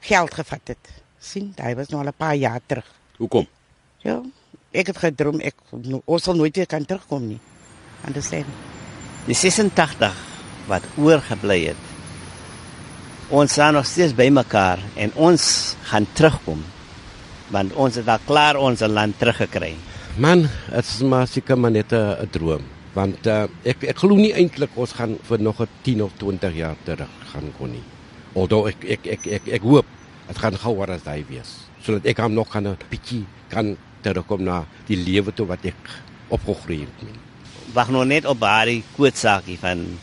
geld 0.00 0.34
gevat 0.34 0.74
het. 0.74 0.99
Sien, 1.20 1.52
hy 1.60 1.74
was 1.78 1.90
nou 1.92 2.00
al 2.00 2.08
'n 2.10 2.16
paar 2.16 2.34
jaar 2.36 2.60
terug. 2.66 2.86
Hoekom? 3.18 3.46
Ja, 4.02 4.20
ek 4.72 4.86
het 4.86 4.98
gedroom 4.98 5.40
ek 5.40 5.54
no- 5.70 6.02
ons 6.06 6.22
sal 6.22 6.34
nooit 6.34 6.56
weer 6.56 6.66
kan 6.66 6.84
terugkom 6.84 7.26
nie. 7.28 7.38
Understand? 8.06 8.46
Die 9.26 9.34
86 9.34 10.14
wat 10.66 10.82
oorgebly 10.96 11.66
het. 11.66 11.76
Ons 13.28 13.52
staan 13.52 13.74
nog 13.74 13.86
steeds 13.86 14.14
by 14.14 14.28
mekaar 14.32 14.78
en 14.96 15.12
ons 15.14 15.76
gaan 15.82 16.06
terugkom. 16.12 16.64
Want 17.50 17.72
ons 17.74 17.94
het 17.94 18.08
al 18.08 18.18
klaar 18.26 18.56
ons 18.56 18.80
land 18.80 19.18
teruggekry. 19.18 19.74
Man, 20.16 20.48
dit 20.70 20.84
is 20.84 21.00
maar 21.02 21.26
seker 21.26 21.58
maar 21.58 21.70
net 21.70 21.92
'n 21.92 22.28
droom, 22.30 22.62
want 22.94 23.26
uh, 23.26 23.46
ek 23.64 23.84
ek 23.84 23.98
glo 23.98 24.16
nie 24.16 24.32
eintlik 24.32 24.70
ons 24.74 24.92
gaan 24.92 25.18
vir 25.22 25.38
nog 25.38 25.60
'n 25.60 25.68
10 25.82 26.02
of 26.02 26.12
20 26.18 26.54
jaar 26.54 26.76
terug 26.84 27.08
gaan 27.32 27.52
kon 27.58 27.70
nie. 27.70 27.82
Alhoewel 28.34 28.68
ek 28.68 28.84
ek 28.84 29.06
ek 29.06 29.26
ek, 29.26 29.48
ek 29.48 29.62
hoop 29.62 29.86
dit 30.30 30.38
gaan 30.38 30.56
gouer 30.62 30.90
as 30.94 31.04
hy 31.10 31.24
wees, 31.28 31.50
sodat 31.82 32.06
ek 32.06 32.20
hom 32.22 32.34
nog 32.38 32.48
kan 32.52 32.66
'n 32.66 32.76
bietjie 32.90 33.24
kan 33.50 33.74
terugkom 34.02 34.42
na 34.46 34.64
die 34.86 34.96
lewe 34.96 35.32
toe 35.34 35.46
wat 35.46 35.64
ek 35.66 35.76
opgegroei 36.30 36.80
het. 36.86 37.02
nie. 37.02 37.18
Wag 37.74 37.88
nog 37.90 38.04
net 38.06 38.24
op 38.24 38.40
daardie 38.40 38.82
kootsaakie 38.96 39.58
van 39.58 39.98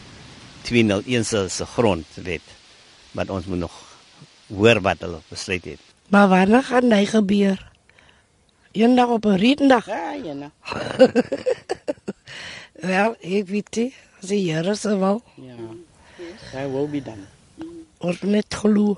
201 0.64 1.24
se 1.50 1.66
grondwet. 1.66 2.42
Maar 3.12 3.30
ons 3.30 3.46
moet 3.46 3.60
nog 3.60 3.72
hoor 4.48 4.82
wat 4.82 5.00
hulle 5.00 5.20
besluit 5.30 5.66
het. 5.66 5.80
Maar 6.10 6.28
wanneer 6.28 6.64
gaan 6.64 6.92
hy 6.92 7.06
gebeur? 7.06 7.72
Eendag 8.72 9.08
op 9.10 9.26
'n 9.26 9.36
redendag. 9.40 9.86
Ja, 9.88 10.12
ja. 10.24 10.34
nou. 10.34 10.52
Wel, 12.90 13.16
ek 13.22 13.48
weet 13.48 13.76
nie, 13.76 13.94
as 14.22 14.30
die 14.30 14.44
Here 14.54 14.76
se 14.76 14.98
wil, 14.98 15.22
Ja. 15.36 15.56
Hy 16.54 16.66
wil 16.72 16.88
be 16.90 17.02
dan. 17.02 17.26
ons 17.98 18.22
net 18.22 18.54
glo. 18.54 18.98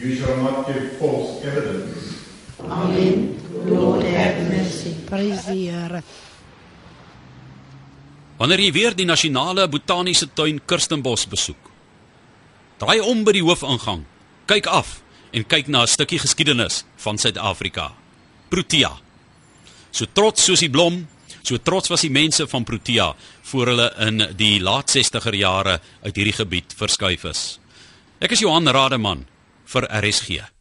You 0.00 0.16
shall 0.16 0.36
not 0.40 0.66
give 0.66 0.96
false 0.96 1.44
evidence. 1.44 2.16
Amen. 2.64 3.36
Lord, 3.66 4.02
have 4.02 4.48
mercy. 4.48 4.94
Prys 5.04 5.44
die 5.44 5.68
Here. 5.68 6.00
Wanneer 8.40 8.62
jy 8.64 8.70
weer 8.72 8.94
die 8.96 9.04
nasionale 9.04 9.66
botaniese 9.68 10.30
tuin 10.32 10.62
Kirstenbos 10.64 11.26
besoek, 11.28 11.68
draai 12.80 13.02
om 13.04 13.20
by 13.26 13.34
die 13.36 13.42
hoofingang, 13.44 14.06
kyk 14.48 14.70
af 14.72 15.02
en 15.36 15.44
kyk 15.44 15.68
na 15.68 15.82
'n 15.82 15.92
stukkie 15.92 16.18
geskiedenis 16.18 16.84
van 16.96 17.18
Suid-Afrika. 17.18 17.92
Protea. 18.48 18.96
So 19.92 20.06
trots 20.06 20.44
soos 20.44 20.60
die 20.60 20.70
blom, 20.70 21.08
so 21.42 21.58
trots 21.58 21.90
was 21.90 22.00
die 22.00 22.10
mense 22.10 22.46
van 22.46 22.64
Protea 22.64 23.14
voor 23.42 23.66
hulle 23.66 23.92
in 23.98 24.32
die 24.36 24.60
laat 24.60 24.88
60er 24.88 25.34
jare 25.34 25.80
uit 26.02 26.16
hierdie 26.16 26.38
gebied 26.40 26.72
verskuif 26.72 27.24
is. 27.24 27.60
Ek 28.18 28.30
is 28.30 28.40
Johan 28.40 28.68
Rademan 28.68 29.26
vir 29.70 29.86
RSG. 30.02 30.59